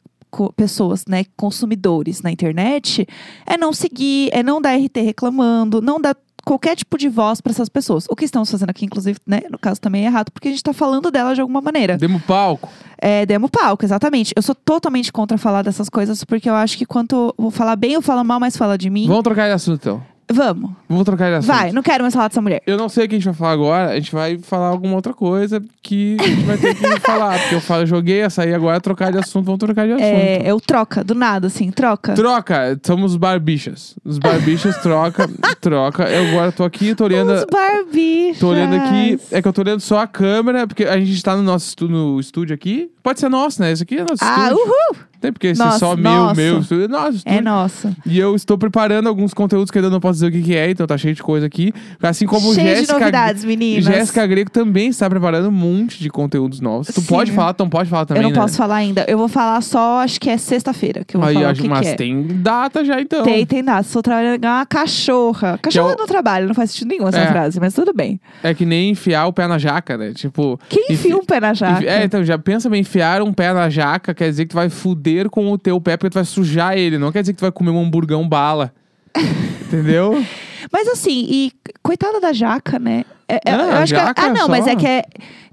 pessoas, 0.56 1.04
né, 1.06 1.24
consumidores 1.36 2.22
na 2.22 2.30
internet, 2.30 3.06
é 3.46 3.56
não 3.56 3.72
seguir, 3.72 4.30
é 4.32 4.42
não 4.42 4.60
dar 4.60 4.76
RT 4.76 4.96
reclamando, 5.02 5.80
não 5.80 6.00
dar 6.00 6.16
qualquer 6.44 6.74
tipo 6.76 6.98
de 6.98 7.08
voz 7.08 7.40
para 7.40 7.52
essas 7.52 7.68
pessoas. 7.68 8.06
O 8.08 8.16
que 8.16 8.24
estamos 8.24 8.50
fazendo 8.50 8.70
aqui, 8.70 8.84
inclusive, 8.84 9.18
né, 9.26 9.42
no 9.50 9.58
caso 9.58 9.80
também 9.80 10.04
é 10.04 10.06
errado, 10.06 10.30
porque 10.30 10.48
a 10.48 10.50
gente 10.50 10.62
tá 10.62 10.72
falando 10.72 11.10
dela 11.10 11.34
de 11.34 11.40
alguma 11.40 11.60
maneira. 11.60 11.96
Demo 11.96 12.20
palco. 12.20 12.68
É, 12.98 13.24
demo 13.26 13.48
palco, 13.48 13.84
exatamente. 13.84 14.32
Eu 14.36 14.42
sou 14.42 14.54
totalmente 14.54 15.12
contra 15.12 15.38
falar 15.38 15.62
dessas 15.62 15.88
coisas, 15.88 16.24
porque 16.24 16.48
eu 16.48 16.54
acho 16.54 16.76
que 16.76 16.86
quanto 16.86 17.34
vou 17.38 17.50
falar 17.50 17.76
bem 17.76 17.96
ou 17.96 18.02
falar 18.02 18.24
mal, 18.24 18.40
mais 18.40 18.56
fala 18.56 18.76
de 18.76 18.90
mim. 18.90 19.06
Vamos 19.06 19.22
trocar 19.22 19.46
de 19.46 19.54
assunto, 19.54 19.80
então. 19.80 20.11
Vamos. 20.32 20.70
Vamos 20.88 21.04
trocar 21.04 21.30
de 21.30 21.36
assunto. 21.36 21.54
Vai, 21.54 21.72
não 21.72 21.82
quero 21.82 22.02
mais 22.04 22.14
falar 22.14 22.28
dessa 22.28 22.40
mulher. 22.42 22.62
Eu 22.66 22.76
não 22.76 22.88
sei 22.88 23.04
o 23.06 23.08
que 23.08 23.14
a 23.14 23.18
gente 23.18 23.24
vai 23.26 23.34
falar 23.34 23.52
agora. 23.52 23.90
A 23.90 23.94
gente 23.96 24.12
vai 24.12 24.38
falar 24.38 24.68
alguma 24.68 24.94
outra 24.94 25.12
coisa 25.12 25.62
que 25.82 26.16
a 26.20 26.24
gente 26.24 26.42
vai 26.44 26.56
ter 26.58 26.74
que 26.74 27.00
falar. 27.00 27.38
Porque 27.38 27.54
eu 27.54 27.60
falo, 27.60 27.86
joguei 27.86 28.20
essa 28.20 28.42
aí 28.42 28.52
agora, 28.54 28.80
trocar 28.80 29.12
de 29.12 29.18
assunto. 29.18 29.44
Vamos 29.44 29.58
trocar 29.58 29.86
de 29.86 29.92
assunto. 29.92 30.04
É, 30.04 30.42
eu 30.44 30.60
troca, 30.60 31.02
do 31.04 31.14
nada, 31.14 31.46
assim, 31.46 31.70
troca. 31.70 32.14
Troca, 32.14 32.78
somos 32.84 33.16
barbichas. 33.16 33.94
Os 34.04 34.18
barbichas 34.18 34.76
troca, 34.82 35.28
troca. 35.60 36.04
Eu 36.04 36.28
agora 36.28 36.52
tô 36.52 36.64
aqui, 36.64 36.94
tô 36.94 37.04
olhando. 37.04 37.32
Os 37.32 37.44
Barbie. 37.50 38.34
Tô 38.38 38.48
olhando 38.48 38.74
aqui, 38.76 39.18
é 39.30 39.42
que 39.42 39.48
eu 39.48 39.52
tô 39.52 39.60
olhando 39.62 39.80
só 39.80 39.98
a 40.00 40.06
câmera, 40.06 40.66
porque 40.66 40.84
a 40.84 40.98
gente 40.98 41.22
tá 41.22 41.36
no 41.36 41.42
nosso 41.42 41.68
estu- 41.68 41.88
no 41.88 42.18
estúdio 42.20 42.54
aqui. 42.54 42.90
Pode 43.02 43.20
ser 43.20 43.28
nosso, 43.28 43.60
né? 43.60 43.72
Esse 43.72 43.82
aqui 43.82 43.96
é 43.98 44.00
nosso 44.04 44.22
Ah, 44.22 44.48
estúdio. 44.50 44.64
uhul! 44.64 44.96
Tem 45.22 45.32
porque 45.32 45.46
esse 45.48 45.62
é 45.62 45.70
só 45.72 45.94
meu, 45.96 46.02
nosso. 46.12 46.40
meu 46.40 46.56
é 46.84 46.88
Nosso. 46.88 47.22
É 47.24 47.40
nossa. 47.40 47.96
E 48.04 48.18
eu 48.18 48.34
estou 48.34 48.58
preparando 48.58 49.08
alguns 49.08 49.32
conteúdos 49.32 49.70
que 49.70 49.78
ainda 49.78 49.88
não 49.88 50.00
posso 50.00 50.14
dizer 50.14 50.26
o 50.26 50.32
que, 50.32 50.42
que 50.42 50.54
é, 50.56 50.68
então 50.70 50.86
tá 50.86 50.98
cheio 50.98 51.14
de 51.14 51.22
coisa 51.22 51.46
aqui. 51.46 51.72
Assim 52.02 52.26
como 52.26 52.52
Cheio 52.52 52.66
de 52.66 52.74
Jéssica. 52.80 52.98
novidades, 52.98 53.44
meninas. 53.44 53.84
Jéssica 53.84 54.26
Greco 54.26 54.50
também 54.50 54.88
está 54.88 55.08
preparando 55.08 55.48
um 55.48 55.52
monte 55.52 55.98
de 56.00 56.10
conteúdos 56.10 56.60
novos. 56.60 56.88
Tu 56.88 57.00
Sim. 57.00 57.06
pode 57.06 57.30
falar, 57.32 57.54
tu 57.54 57.60
não 57.62 57.70
pode 57.70 57.88
falar 57.88 58.04
também, 58.04 58.22
eu 58.22 58.28
não 58.28 58.34
né? 58.34 58.42
posso 58.42 58.56
falar 58.56 58.74
ainda. 58.76 59.04
Eu 59.08 59.16
vou 59.16 59.28
falar 59.28 59.60
só, 59.62 60.00
acho 60.00 60.20
que 60.20 60.28
é 60.28 60.36
sexta-feira 60.36 61.04
que 61.04 61.16
eu 61.16 61.20
vou 61.20 61.28
Aí, 61.28 61.34
falar 61.36 61.50
acho, 61.50 61.60
o 61.60 61.62
que, 61.62 61.68
mas 61.70 61.80
que 61.80 61.86
é. 61.88 61.94
tem 61.94 62.26
data 62.28 62.84
já 62.84 63.00
então. 63.00 63.22
Tem, 63.22 63.46
tem 63.46 63.62
nada. 63.62 63.82
Estou 63.82 64.02
trabalhando 64.02 64.44
uma 64.44 64.66
cachorra. 64.66 65.58
Cachorra 65.62 65.92
é 65.92 65.94
o- 65.94 65.98
no 65.98 66.06
trabalho, 66.06 66.48
não 66.48 66.54
faz 66.54 66.70
sentido 66.72 66.88
nenhum 66.88 67.06
essa 67.08 67.18
É. 67.20 67.26
frase, 67.28 67.60
mas 67.60 67.72
tudo 67.74 67.92
bem. 67.94 68.20
É 68.42 68.52
que 68.52 68.66
nem 68.66 68.90
enfiar 68.90 69.26
o 69.26 69.32
pé 69.32 69.46
na 69.46 69.58
jaca, 69.58 69.96
né? 69.96 70.12
Tipo. 70.12 70.58
Quem 70.68 70.84
enfi- 70.84 70.92
enfia 70.94 71.16
um 71.16 71.24
pé 71.24 71.38
na 71.40 71.54
jaca? 71.54 71.78
enfi- 71.78 71.86
É, 71.88 72.04
então 72.04 72.24
já 72.24 72.36
pensa 72.38 72.68
bem, 72.68 72.80
enfiar 72.80 73.22
um 73.22 73.32
pé 73.32 73.52
na 73.52 73.70
jaca 73.70 74.12
quer 74.12 74.28
dizer 74.28 74.44
que 74.46 74.50
tu 74.50 74.54
vai 74.56 74.68
fuder 74.68 75.11
com 75.30 75.50
o 75.50 75.58
teu 75.58 75.80
pé 75.80 75.96
porque 75.96 76.10
tu 76.10 76.14
vai 76.14 76.24
sujar 76.24 76.76
ele. 76.76 76.98
Não 76.98 77.10
quer 77.12 77.22
dizer 77.22 77.32
que 77.32 77.38
tu 77.38 77.42
vai 77.42 77.52
comer 77.52 77.70
um 77.70 77.80
hamburgão 77.82 78.28
bala. 78.28 78.72
Entendeu? 79.66 80.24
Mas 80.72 80.88
assim, 80.88 81.26
e 81.28 81.52
coitada 81.82 82.20
da 82.20 82.32
jaca, 82.32 82.78
né? 82.78 83.04
É- 83.28 83.40
é- 83.44 83.56
Não, 83.56 83.64
eu 83.66 83.76
acho 83.76 83.94
que 83.94 84.00
é- 84.00 84.12
ah, 84.16 84.28
não, 84.30 84.46
só. 84.46 84.48
mas 84.48 84.66
é 84.66 84.76
que 84.76 84.86
é. 84.86 85.04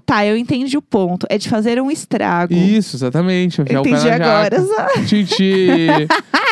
Tá, 0.06 0.26
eu 0.26 0.36
entendi 0.36 0.76
o 0.76 0.82
ponto. 0.82 1.24
É 1.30 1.38
de 1.38 1.48
fazer 1.48 1.80
um 1.80 1.88
estrago. 1.90 2.52
Isso, 2.52 2.96
exatamente. 2.96 3.60
Enfiar 3.62 3.80
o 3.80 3.84
pé 3.84 3.90
Entendi 3.90 4.08
na 4.08 4.14
agora. 4.16 4.56
jaca. 4.58 5.04
Titi. 5.06 5.66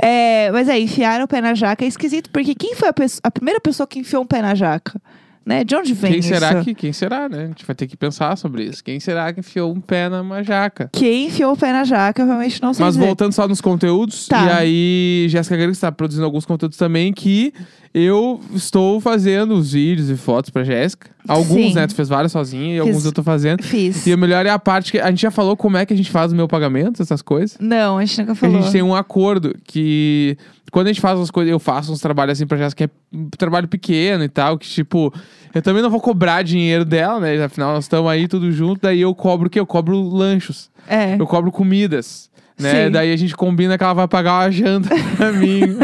É, 0.00 0.50
mas 0.50 0.68
é, 0.68 0.78
enfiar 0.78 1.20
o 1.20 1.28
pé 1.28 1.40
na 1.40 1.54
jaca 1.54 1.84
é 1.84 1.88
esquisito, 1.88 2.30
porque 2.30 2.54
quem 2.54 2.74
foi 2.74 2.88
a, 2.88 2.94
a 3.24 3.30
primeira 3.30 3.60
pessoa 3.60 3.86
que 3.86 3.98
enfiou 3.98 4.22
um 4.22 4.26
pé 4.26 4.42
na 4.42 4.54
jaca? 4.54 5.00
Né? 5.44 5.64
De 5.64 5.74
onde 5.74 5.92
vem 5.92 6.12
Quem 6.12 6.20
isso? 6.20 6.28
será 6.28 6.62
que. 6.62 6.74
Quem 6.74 6.92
será, 6.92 7.28
né? 7.28 7.44
A 7.44 7.46
gente 7.48 7.66
vai 7.66 7.74
ter 7.74 7.86
que 7.88 7.96
pensar 7.96 8.36
sobre 8.36 8.64
isso. 8.64 8.82
Quem 8.84 9.00
será 9.00 9.32
que 9.32 9.40
enfiou 9.40 9.72
um 9.72 9.80
pé 9.80 10.08
na 10.08 10.42
jaca? 10.42 10.88
Quem 10.92 11.26
enfiou 11.26 11.52
o 11.52 11.56
pé 11.56 11.72
na 11.72 11.82
jaca, 11.84 12.22
eu 12.22 12.26
realmente 12.26 12.62
não 12.62 12.72
sei 12.72 12.84
Mas 12.84 12.94
dizer. 12.94 13.06
voltando 13.06 13.32
só 13.32 13.48
nos 13.48 13.60
conteúdos, 13.60 14.28
Tá. 14.28 14.44
e 14.44 14.50
aí 14.50 15.26
Jéssica 15.28 15.56
Greco 15.56 15.72
está 15.72 15.90
produzindo 15.90 16.24
alguns 16.24 16.44
conteúdos 16.46 16.78
também 16.78 17.12
que 17.12 17.52
eu 17.94 18.40
estou 18.54 19.00
fazendo 19.00 19.54
os 19.54 19.72
vídeos 19.72 20.08
e 20.08 20.16
fotos 20.16 20.48
pra 20.50 20.62
Jéssica. 20.64 21.10
Alguns, 21.28 21.68
Sim. 21.70 21.74
né? 21.74 21.86
Tu 21.86 21.94
fez 21.94 22.08
vários 22.08 22.32
sozinha 22.32 22.76
e 22.76 22.78
Fiz. 22.78 22.88
alguns 22.88 23.04
eu 23.04 23.12
tô 23.12 23.22
fazendo. 23.22 23.62
Fiz. 23.62 24.06
E 24.06 24.14
o 24.14 24.18
melhor 24.18 24.46
é 24.46 24.50
a 24.50 24.58
parte 24.58 24.92
que 24.92 24.98
a 24.98 25.10
gente 25.10 25.20
já 25.22 25.30
falou 25.30 25.56
como 25.56 25.76
é 25.76 25.84
que 25.84 25.92
a 25.92 25.96
gente 25.96 26.10
faz 26.10 26.32
o 26.32 26.36
meu 26.36 26.48
pagamento, 26.48 27.02
essas 27.02 27.20
coisas. 27.20 27.56
Não, 27.60 27.98
a 27.98 28.04
gente 28.04 28.18
nunca 28.20 28.32
A 28.32 28.34
falou. 28.36 28.62
gente 28.62 28.72
tem 28.72 28.82
um 28.82 28.94
acordo 28.94 29.54
que 29.64 30.36
quando 30.72 30.86
a 30.86 30.92
gente 30.92 31.02
faz 31.02 31.20
as 31.20 31.30
coisas, 31.30 31.52
eu 31.52 31.58
faço 31.58 31.92
uns 31.92 32.00
trabalhos 32.00 32.32
assim 32.32 32.46
pra 32.46 32.56
Jéssica, 32.56 32.88
que 32.88 32.92
é 32.92 33.18
um 33.18 33.28
trabalho 33.28 33.68
pequeno 33.68 34.24
e 34.24 34.28
tal, 34.28 34.56
que 34.56 34.66
tipo, 34.66 35.12
eu 35.54 35.60
também 35.60 35.82
não 35.82 35.90
vou 35.90 36.00
cobrar 36.00 36.42
dinheiro 36.42 36.82
dela, 36.82 37.20
né? 37.20 37.44
Afinal, 37.44 37.74
nós 37.74 37.84
estamos 37.84 38.10
aí 38.10 38.26
tudo 38.26 38.50
junto, 38.50 38.80
daí 38.80 39.02
eu 39.02 39.14
cobro 39.14 39.48
o 39.48 39.50
quê? 39.50 39.60
Eu 39.60 39.66
cobro 39.66 40.00
lanchos. 40.00 40.70
É. 40.88 41.14
Eu 41.20 41.26
cobro 41.26 41.52
comidas. 41.52 42.30
Né? 42.62 42.86
Sim. 42.86 42.90
Daí 42.92 43.12
a 43.12 43.16
gente 43.16 43.36
combina 43.36 43.76
que 43.76 43.84
ela 43.84 43.92
vai 43.94 44.08
pagar 44.08 44.40
uma 44.44 44.50
janta 44.50 44.88
pra 45.16 45.32
mim. 45.34 45.76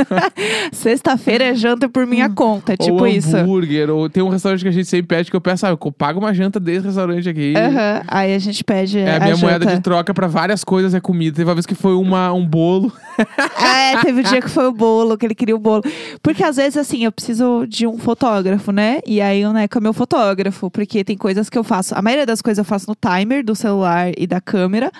Sexta-feira 0.72 1.44
é 1.44 1.54
janta 1.54 1.88
por 1.88 2.06
minha 2.06 2.28
conta, 2.28 2.74
é 2.74 2.76
tipo 2.76 2.98
ou 2.98 3.06
isso. 3.06 3.36
hambúrguer. 3.36 3.90
Ou 3.90 4.08
tem 4.08 4.22
um 4.22 4.28
restaurante 4.28 4.62
que 4.62 4.68
a 4.68 4.72
gente 4.72 4.86
sempre 4.88 5.06
pede 5.16 5.30
que 5.30 5.36
eu 5.36 5.40
peço, 5.40 5.66
ah, 5.66 5.70
eu 5.70 5.78
pago 5.92 6.18
uma 6.20 6.32
janta 6.34 6.58
desse 6.60 6.86
restaurante 6.86 7.28
aqui. 7.28 7.54
Aham. 7.56 8.02
Aí 8.06 8.34
a 8.34 8.38
gente 8.38 8.62
pede 8.64 8.98
É 8.98 9.12
a 9.12 9.16
a 9.16 9.20
minha 9.20 9.34
janta. 9.34 9.46
moeda 9.46 9.66
de 9.76 9.80
troca 9.82 10.12
pra 10.14 10.26
várias 10.26 10.64
coisas 10.64 10.94
é 10.94 11.00
comida. 11.00 11.36
Teve 11.36 11.48
uma 11.48 11.54
vez 11.54 11.66
que 11.66 11.74
foi 11.74 11.94
uma, 11.94 12.32
um 12.32 12.44
bolo. 12.46 12.92
É, 13.60 14.00
teve 14.00 14.20
o 14.20 14.24
dia 14.24 14.40
que 14.40 14.48
foi 14.48 14.66
o 14.68 14.72
bolo, 14.72 15.18
que 15.18 15.26
ele 15.26 15.34
queria 15.34 15.54
o 15.56 15.58
bolo. 15.58 15.82
Porque 16.22 16.42
às 16.44 16.56
vezes, 16.56 16.76
assim, 16.76 17.04
eu 17.04 17.10
preciso 17.10 17.66
de 17.66 17.84
um 17.86 17.98
fotógrafo, 17.98 18.70
né? 18.70 19.00
E 19.04 19.20
aí 19.20 19.44
o 19.44 19.52
Neco 19.52 19.76
é 19.76 19.80
meu 19.80 19.92
fotógrafo, 19.92 20.70
porque 20.70 21.02
tem 21.02 21.16
coisas 21.16 21.50
que 21.50 21.58
eu 21.58 21.64
faço. 21.64 21.94
A 21.96 22.00
maioria 22.02 22.24
das 22.24 22.40
coisas 22.40 22.58
eu 22.58 22.64
faço 22.64 22.86
no 22.88 22.94
timer 22.94 23.44
do 23.44 23.56
celular 23.56 24.12
e 24.16 24.24
da 24.26 24.40
câmera. 24.40 24.92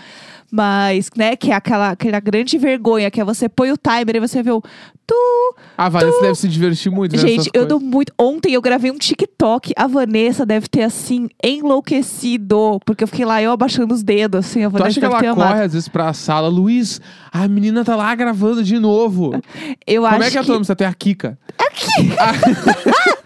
Mas, 0.51 1.11
né, 1.17 1.37
que 1.37 1.51
é 1.51 1.55
aquela, 1.55 1.91
aquela 1.91 2.21
grande 2.21 2.57
vergonha, 2.57 3.11
que 3.11 3.21
é 3.21 3.25
você 3.25 3.49
põe 3.49 3.71
o 3.71 3.77
timer 3.77 4.17
e 4.17 4.21
você 4.21 4.43
vê 4.43 4.51
o 4.51 4.63
tu. 5.07 5.55
A 5.77 5.89
Vanessa 5.89 6.21
deve 6.21 6.35
se 6.35 6.49
divertir 6.49 6.93
muito 6.93 7.13
vendo 7.13 7.21
Gente, 7.27 7.47
eu 7.49 7.53
coisas. 7.53 7.69
dou 7.69 7.81
muito. 7.81 8.13
Ontem 8.19 8.53
eu 8.53 8.63
gravei 8.63 8.91
um 8.91 8.99
TikTok. 8.99 9.73
A 9.77 9.87
Vanessa 9.87 10.45
deve 10.47 10.69
ter, 10.69 10.83
assim, 10.83 11.29
enlouquecido. 11.43 12.81
Porque 12.85 13.05
eu 13.05 13.09
fiquei 13.09 13.25
lá, 13.25 13.43
eu 13.43 13.53
abaixando 13.53 13.95
os 13.95 14.03
dedos, 14.03 14.47
assim. 14.47 14.65
A 14.65 14.71
Tu 14.71 14.73
Vanessa 14.73 14.89
acha 14.89 15.01
que 15.01 15.07
ela 15.27 15.33
amado. 15.33 15.49
corre 15.49 15.65
às 15.65 15.73
vezes 15.73 15.89
pra 15.89 16.13
sala? 16.13 16.49
Luiz, 16.49 17.01
a 17.33 17.47
menina 17.49 17.85
tá 17.85 17.97
lá 17.97 18.15
gravando 18.15 18.63
de 18.63 18.79
novo. 18.79 19.33
Eu 19.87 20.03
Como 20.03 20.15
acho 20.15 20.25
é 20.25 20.31
que 20.31 20.37
é 20.37 20.41
a 20.41 20.45
que... 20.45 20.65
tua 20.65 20.77
tem 20.77 20.87
a 20.87 20.95
Kika. 20.95 21.39
A 21.61 21.73
Kika! 21.73 23.19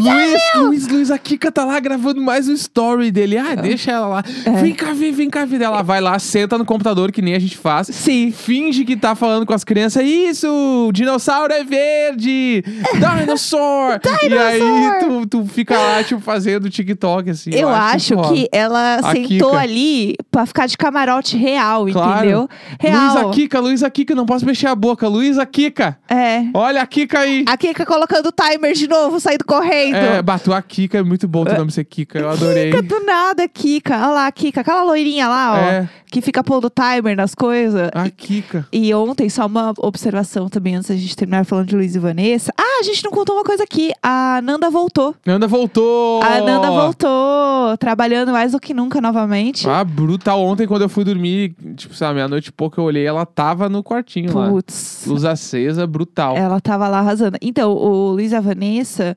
Luiz, 0.00 0.40
Luiz, 0.56 0.88
Luiz, 0.88 1.10
a 1.10 1.18
Kika 1.18 1.50
tá 1.50 1.64
lá 1.64 1.78
gravando 1.80 2.20
mais 2.20 2.48
um 2.48 2.52
story 2.52 3.10
dele. 3.10 3.36
Ah, 3.36 3.54
deixa 3.54 3.90
ela 3.92 4.06
lá. 4.06 4.24
É. 4.44 4.50
Vem 4.62 4.74
cá 4.74 4.92
ver, 4.92 5.12
vem 5.12 5.28
cá 5.28 5.44
ver. 5.44 5.60
Ela 5.62 5.82
vai 5.82 6.00
lá, 6.00 6.18
senta 6.20 6.56
no 6.58 6.64
computador, 6.64 7.10
que 7.10 7.20
nem 7.22 7.34
a 7.34 7.38
gente 7.38 7.56
faz. 7.56 7.88
Sim. 7.88 8.30
Finge 8.30 8.84
que 8.84 8.96
tá 8.96 9.14
falando 9.14 9.44
com 9.46 9.52
as 9.54 9.64
crianças. 9.64 10.04
Isso! 10.04 10.48
o 10.88 10.92
Dinossauro 10.92 11.52
é 11.52 11.64
verde! 11.64 12.62
Dinosaur! 13.20 14.00
e 14.22 14.34
aí 14.38 14.60
tu, 15.00 15.26
tu 15.26 15.46
fica 15.46 15.76
lá, 15.78 16.02
tipo, 16.02 16.20
fazendo 16.20 16.68
TikTok, 16.70 17.30
assim. 17.30 17.50
Eu 17.52 17.68
acho 17.68 17.96
isso 17.96 18.14
rola. 18.14 18.32
que 18.34 18.48
ela 18.52 18.96
A 18.96 19.12
sentou 19.12 19.50
Kika. 19.50 19.58
ali 19.58 20.16
pra 20.30 20.46
ficar 20.46 20.66
de 20.66 20.76
camarote 20.76 21.36
real, 21.36 21.86
Claro. 21.86 22.18
entendeu? 22.18 22.48
Real. 22.78 23.28
a 23.28 23.30
Kika, 23.32 23.60
Luiz, 23.60 23.82
a 23.82 23.90
Kika, 23.90 24.14
não 24.14 24.26
posso 24.26 24.44
mexer 24.46 24.66
a 24.66 24.74
boca. 24.74 25.08
Luiz, 25.08 25.38
a 25.38 25.46
Kika! 25.46 25.96
É. 26.08 26.44
Olha 26.54 26.82
a 26.82 26.86
Kika 26.86 27.20
aí! 27.20 27.44
A 27.48 27.56
Kika 27.56 27.84
colocando 27.86 28.26
o 28.28 28.32
timer 28.32 28.72
de 28.74 28.88
novo, 28.88 29.18
saindo 29.20 29.44
correndo. 29.44 29.96
É, 29.96 30.22
bateu 30.22 30.52
a 30.52 30.62
Kika, 30.62 30.98
é 30.98 31.02
muito 31.02 31.26
bom 31.28 31.44
teu 31.44 31.56
nome 31.58 31.70
ser 31.70 31.84
Kika, 31.84 32.18
eu 32.18 32.30
adorei. 32.30 32.70
Kika 32.70 32.82
do 32.82 33.00
nada, 33.04 33.48
Kika. 33.48 33.96
Olha 33.96 34.06
lá, 34.08 34.32
Kika. 34.32 34.60
Aquela 34.60 34.82
loirinha 34.82 35.28
lá, 35.28 35.52
ó. 35.52 35.56
É. 35.56 35.88
Que 36.10 36.20
fica 36.20 36.42
pondo 36.42 36.68
timer 36.68 37.16
nas 37.16 37.34
coisas. 37.34 37.88
A 37.94 38.10
Kika. 38.10 38.66
E 38.72 38.92
ontem, 38.92 39.28
só 39.30 39.46
uma 39.46 39.72
observação 39.78 40.48
também, 40.48 40.74
antes 40.74 40.90
da 40.90 40.96
gente 40.96 41.14
terminar 41.14 41.44
falando 41.44 41.68
de 41.68 41.76
Luiz 41.76 41.94
e 41.94 41.98
Vanessa. 41.98 42.52
Ah, 42.58 42.80
a 42.80 42.82
gente 42.82 43.04
não 43.04 43.12
contou 43.12 43.36
uma 43.36 43.44
coisa 43.44 43.62
aqui. 43.62 43.92
A 44.02 44.40
Nanda 44.42 44.68
voltou. 44.70 45.14
Nanda 45.24 45.46
voltou! 45.46 46.20
A 46.22 46.40
Nanda 46.40 46.68
voltou, 46.70 47.76
trabalhando 47.78 48.32
mais 48.32 48.52
do 48.52 48.58
que 48.58 48.74
nunca 48.74 49.00
novamente. 49.00 49.68
Ah, 49.68 49.84
brutal. 49.84 50.42
Ontem, 50.42 50.66
quando 50.66 50.82
eu 50.82 50.88
fui 50.88 51.04
dormir, 51.04 51.54
tipo, 51.76 51.94
sabe, 51.94 52.14
meia-noite 52.14 52.48
e 52.48 52.52
pouco, 52.52 52.80
eu 52.80 52.84
olhei, 52.84 53.06
ela 53.06 53.24
tava 53.24 53.68
no 53.68 53.82
quartinho 53.82 54.36
lá. 54.36 54.48
Putz. 54.50 55.04
Luz 55.06 55.24
acesa, 55.24 55.86
brutal. 55.86 56.36
Ela 56.36 56.60
tava 56.60 56.88
lá 56.88 56.98
arrasando. 56.98 57.38
Então, 57.40 57.72
o 57.72 58.10
Luiz 58.12 58.32
e 58.32 58.34
a 58.34 58.40
Vanessa, 58.40 59.16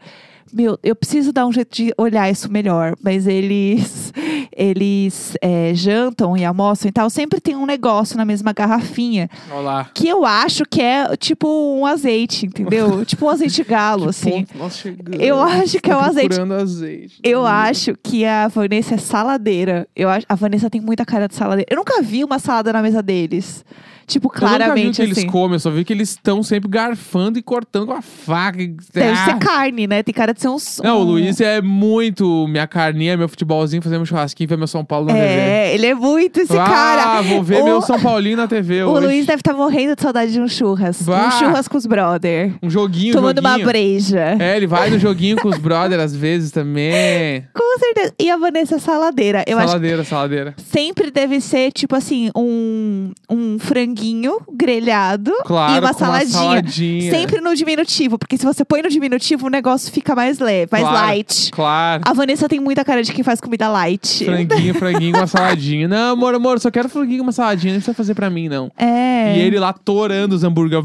meu, 0.54 0.78
eu 0.84 0.96
preciso 0.96 1.34
dar 1.34 1.48
um 1.48 1.52
jeito 1.52 1.76
de 1.76 1.94
olhar 1.98 2.30
isso 2.30 2.52
melhor, 2.52 2.96
mas 3.04 3.26
eles 3.26 4.14
eles 4.52 5.36
é, 5.42 5.74
jantam 5.74 6.36
e 6.38 6.46
almoçam 6.46 6.90
e 6.90 6.92
tal, 6.92 7.10
sempre 7.10 7.40
tem 7.40 7.56
um 7.56 7.66
negócio 7.66 8.18
na 8.18 8.26
mesma 8.26 8.54
garrafinha 8.54 9.30
Olha 9.52 9.62
lá. 9.62 9.92
que 9.94 10.08
eu 10.08 10.26
acho 10.26 10.64
que 10.66 10.82
é 10.82 11.16
tipo 11.18 11.48
um 11.48 11.86
azeite, 11.86 12.46
entendeu? 12.46 13.04
tipo 13.06 13.26
um 13.26 13.30
azeite 13.30 13.64
galo, 13.64 14.10
assim. 14.10 14.46
Chegando. 14.72 15.22
Eu 15.22 15.42
acho 15.42 15.80
que 15.80 15.92
é 15.92 15.96
o 15.96 16.00
azeite. 16.00 16.40
azeite. 16.40 17.20
Eu 17.24 17.46
acho 17.46 17.96
que 18.02 18.26
a 18.26 18.48
Vanessa 18.48 18.96
é 18.96 18.98
saladeira. 18.98 19.88
Eu 19.96 20.10
acho, 20.10 20.26
a 20.28 20.36
Vanessa 20.36 20.70
tem 20.70 20.82
muita 20.82 21.06
cara 21.06 21.28
de 21.28 21.36
saladeira. 21.36 21.68
Eu 21.70 21.78
nunca 21.78 22.02
vi 22.02 22.24
uma 22.24 22.40
salada 22.40 22.74
na 22.74 22.82
mesa 22.82 23.02
deles. 23.02 23.64
Tipo, 24.06 24.28
Eu 24.28 24.32
nunca 24.34 24.40
vi 24.40 24.46
o 24.46 24.58
claramente 24.58 24.96
que 24.98 25.02
assim. 25.04 25.22
eles 25.22 25.32
comem, 25.32 25.54
eu 25.54 25.60
só 25.60 25.70
vi 25.72 25.84
que 25.84 25.94
eles 25.94 26.10
estão 26.10 26.44
sempre 26.44 26.70
garfando 26.70 27.38
e 27.40 27.42
cortando 27.42 27.88
com 27.88 27.94
a 27.94 28.02
faca. 28.02 28.58
Deve 28.94 29.10
Ah! 29.12 29.26
ser 29.26 29.38
carne, 29.40 29.88
né? 29.88 30.04
Tem 30.04 30.14
cara 30.14 30.34
de 30.34 30.42
ser 30.42 30.50
uns. 30.50 30.82
Não, 30.84 31.00
o 31.00 31.02
um- 31.02 31.04
Luiz 31.04 31.40
é 31.42 31.62
muito 31.62 32.48
minha 32.48 32.68
carninha, 32.68 33.16
meu 33.18 33.28
futebolzinho, 33.30 33.82
fazer 33.82 33.98
meu 33.98 34.06
churrasquinho, 34.06 34.48
ver 34.50 34.58
meu 34.58 34.68
São 34.68 34.84
Paulo 34.84 35.08
na 35.08 35.14
TV. 35.14 35.26
É, 35.26 35.74
ele 35.74 35.86
é 35.88 35.94
muito 35.96 36.40
esse 36.42 36.58
ah, 36.58 36.64
cara. 36.66 37.22
vou 37.22 37.42
ver 37.44 37.62
o, 37.62 37.66
meu 37.66 37.82
São 37.82 38.00
Paulinho 38.00 38.38
na 38.38 38.48
TV 38.48 38.84
O 38.84 38.90
hoje. 38.92 39.06
Luiz 39.08 39.26
deve 39.26 39.40
estar 39.42 39.54
morrendo 39.54 39.96
de 39.96 40.02
saudade 40.02 40.32
de 40.32 40.40
um 40.40 40.48
churras. 40.48 41.02
Bah. 41.02 41.28
Um 41.28 41.32
churras 41.40 41.68
com 41.68 41.78
os 41.78 41.86
brother. 41.86 42.54
Um 42.62 42.70
joguinho, 42.70 43.14
tomando 43.14 43.40
uma 43.40 43.52
joguinho. 43.52 43.68
breja. 43.68 44.38
É, 44.40 44.58
ele 44.58 44.68
vai 44.68 44.90
no 44.90 45.00
joguinho 45.00 45.38
com 45.38 45.50
os 45.50 45.58
brothers 45.58 46.02
às 46.02 46.16
vezes 46.16 46.52
também. 46.52 47.46
Com 47.54 47.80
certeza. 47.80 48.14
E 48.20 48.30
a 48.30 48.38
Vanessa 48.38 48.76
é 48.76 48.80
saladeira. 48.80 49.44
Eu 49.48 49.58
acho 49.58 49.68
saladeira, 49.68 50.04
saladeira. 50.04 50.54
que 50.54 50.62
sempre 50.64 51.12
deve 51.12 51.40
ser, 51.42 51.72
tipo 51.72 51.96
assim, 51.96 52.30
um, 52.36 53.12
um 53.30 53.58
franguinho 53.94 54.40
grelhado 54.52 55.32
Claro, 55.46 55.76
e 55.76 55.80
uma 55.80 55.94
saladinha. 55.94 56.40
Uma 56.40 56.50
saladinha. 56.50 57.12
Sempre 57.12 57.40
no 57.40 57.56
diminutivo, 57.56 58.18
porque 58.18 58.38
se 58.38 58.46
você 58.46 58.66
põe 58.66 58.82
no 58.82 58.90
diminutivo, 58.90 59.48
o 59.48 59.50
negócio 59.50 59.92
fica 59.92 60.16
mais 60.16 60.40
leve, 60.40 60.70
mais 60.72 60.84
Claro, 60.84 61.08
light. 61.08 61.52
Claro. 61.52 62.04
A 62.06 62.14
Vanessa 62.14 62.50
tem 62.50 62.60
muita 62.60 62.84
cara 62.84 63.04
de 63.04 63.14
quem 63.14 63.24
faz 63.24 63.40
comida 63.40 63.70
light. 63.70 64.26
Franguinho, 64.26 64.74
franguinho, 64.76 65.16
uma 65.16 65.28
saladinha. 65.28 65.88
Não, 65.88 66.14
amor, 66.14 66.34
amor, 66.34 66.60
só 66.60 66.72
quero 66.72 66.90
franguinho 66.90 67.20
com 67.20 67.24
uma 67.26 67.32
saladinha. 67.32 67.74
Não 67.74 67.80
precisa 67.80 67.96
fazer 67.96 68.16
pra 68.16 68.30
mim, 68.30 68.50
não. 68.50 68.72
É. 68.78 69.38
E 69.38 69.42
ele 69.42 69.60
lá 69.60 69.72
torando 69.72 70.36
os 70.36 70.44
hambúrguer. 70.44 70.82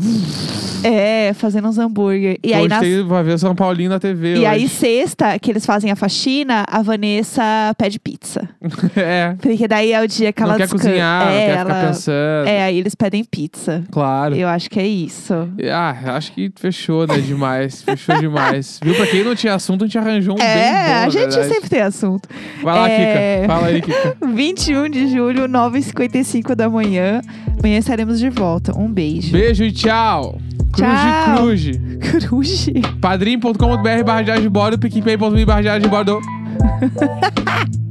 É, 0.85 1.33
fazendo 1.35 1.69
uns 1.69 1.79
hambúrguer. 1.79 2.39
E 2.43 2.53
aí, 2.55 2.61
hoje 2.61 2.69
nas... 2.69 2.81
tem, 2.81 3.03
vai 3.07 3.23
ver 3.23 3.39
São 3.39 3.55
Paulinho 3.55 3.91
na 3.91 3.99
TV. 3.99 4.37
e 4.39 4.47
aí, 4.47 4.65
hoje. 4.65 4.69
sexta, 4.75 5.39
que 5.39 5.51
eles 5.51 5.65
fazem 5.67 5.91
a 5.91 5.97
faxina, 5.97 6.65
a 6.69 6.83
Vanessa 6.83 7.43
pede 7.77 7.99
pizza. 7.99 8.49
é. 8.97 9.35
Porque 9.41 9.67
daí 9.67 9.93
é 9.93 10.03
o 10.03 10.07
dia 10.09 10.33
que 10.33 10.41
não 10.41 10.49
ela 10.51 10.57
quer 10.59 10.65
descansa. 10.65 10.89
cozinhar, 10.89 11.25
não 11.27 11.33
é, 11.33 11.47
quer 11.47 11.57
ela... 11.57 11.75
ficar 11.75 11.87
pensando. 11.87 12.49
É, 12.49 12.63
aí 12.65 12.79
eles 12.79 12.95
pedem 12.95 13.25
pizza. 13.25 13.83
Claro. 13.91 14.35
Eu 14.35 14.49
acho 14.49 14.71
que 14.71 14.79
é 14.79 14.87
isso. 14.87 15.35
Ah, 15.73 15.97
acho 16.17 16.33
que 16.33 16.51
fechou, 16.57 17.07
né? 17.07 17.19
Demais. 17.19 17.83
Fechou 17.89 18.19
demais. 18.19 18.81
Viu? 18.83 18.95
Pra 18.95 19.07
quem 19.07 19.25
não 19.25 19.35
tinha 19.35 19.55
assunto, 19.55 19.85
a 19.85 19.87
gente 19.87 19.99
arranjou 19.99 20.35
um 20.35 20.39
bem 20.39 20.47
bom, 20.47 20.53
é, 20.53 20.89
na 20.89 21.01
a 21.05 21.09
gente 21.09 21.29
verdade. 21.31 21.49
sempre 21.55 21.71
tem 21.71 21.81
assunto. 21.81 22.29
Vai 22.63 22.75
lá, 22.75 22.89
É. 22.91 23.41
Kika. 23.43 23.55
Fala 23.55 23.67
aí, 23.67 23.81
Kika. 23.83 24.17
21 24.35 24.89
de 24.91 25.09
julho, 25.09 25.49
9h55 25.49 26.55
da 26.55 26.69
manhã. 26.69 27.21
Amanhã 27.59 27.79
estaremos 27.79 28.19
de 28.19 28.29
volta. 28.31 28.79
Um 28.79 28.91
beijo. 28.93 29.33
Beijo 29.33 29.65
e 29.65 29.73
tchau. 29.73 30.39
Cruze, 30.73 30.87
Tchau. 30.87 31.37
cruze. 31.37 31.73
Cruze. 32.27 32.73
padrim.com.br 33.01 34.05
barra 34.05 34.23
de 34.39 34.49
bordo, 34.49 34.79
picpay.me 34.79 35.45
barra 35.45 35.79
de 35.79 35.89
bordo. 35.89 36.21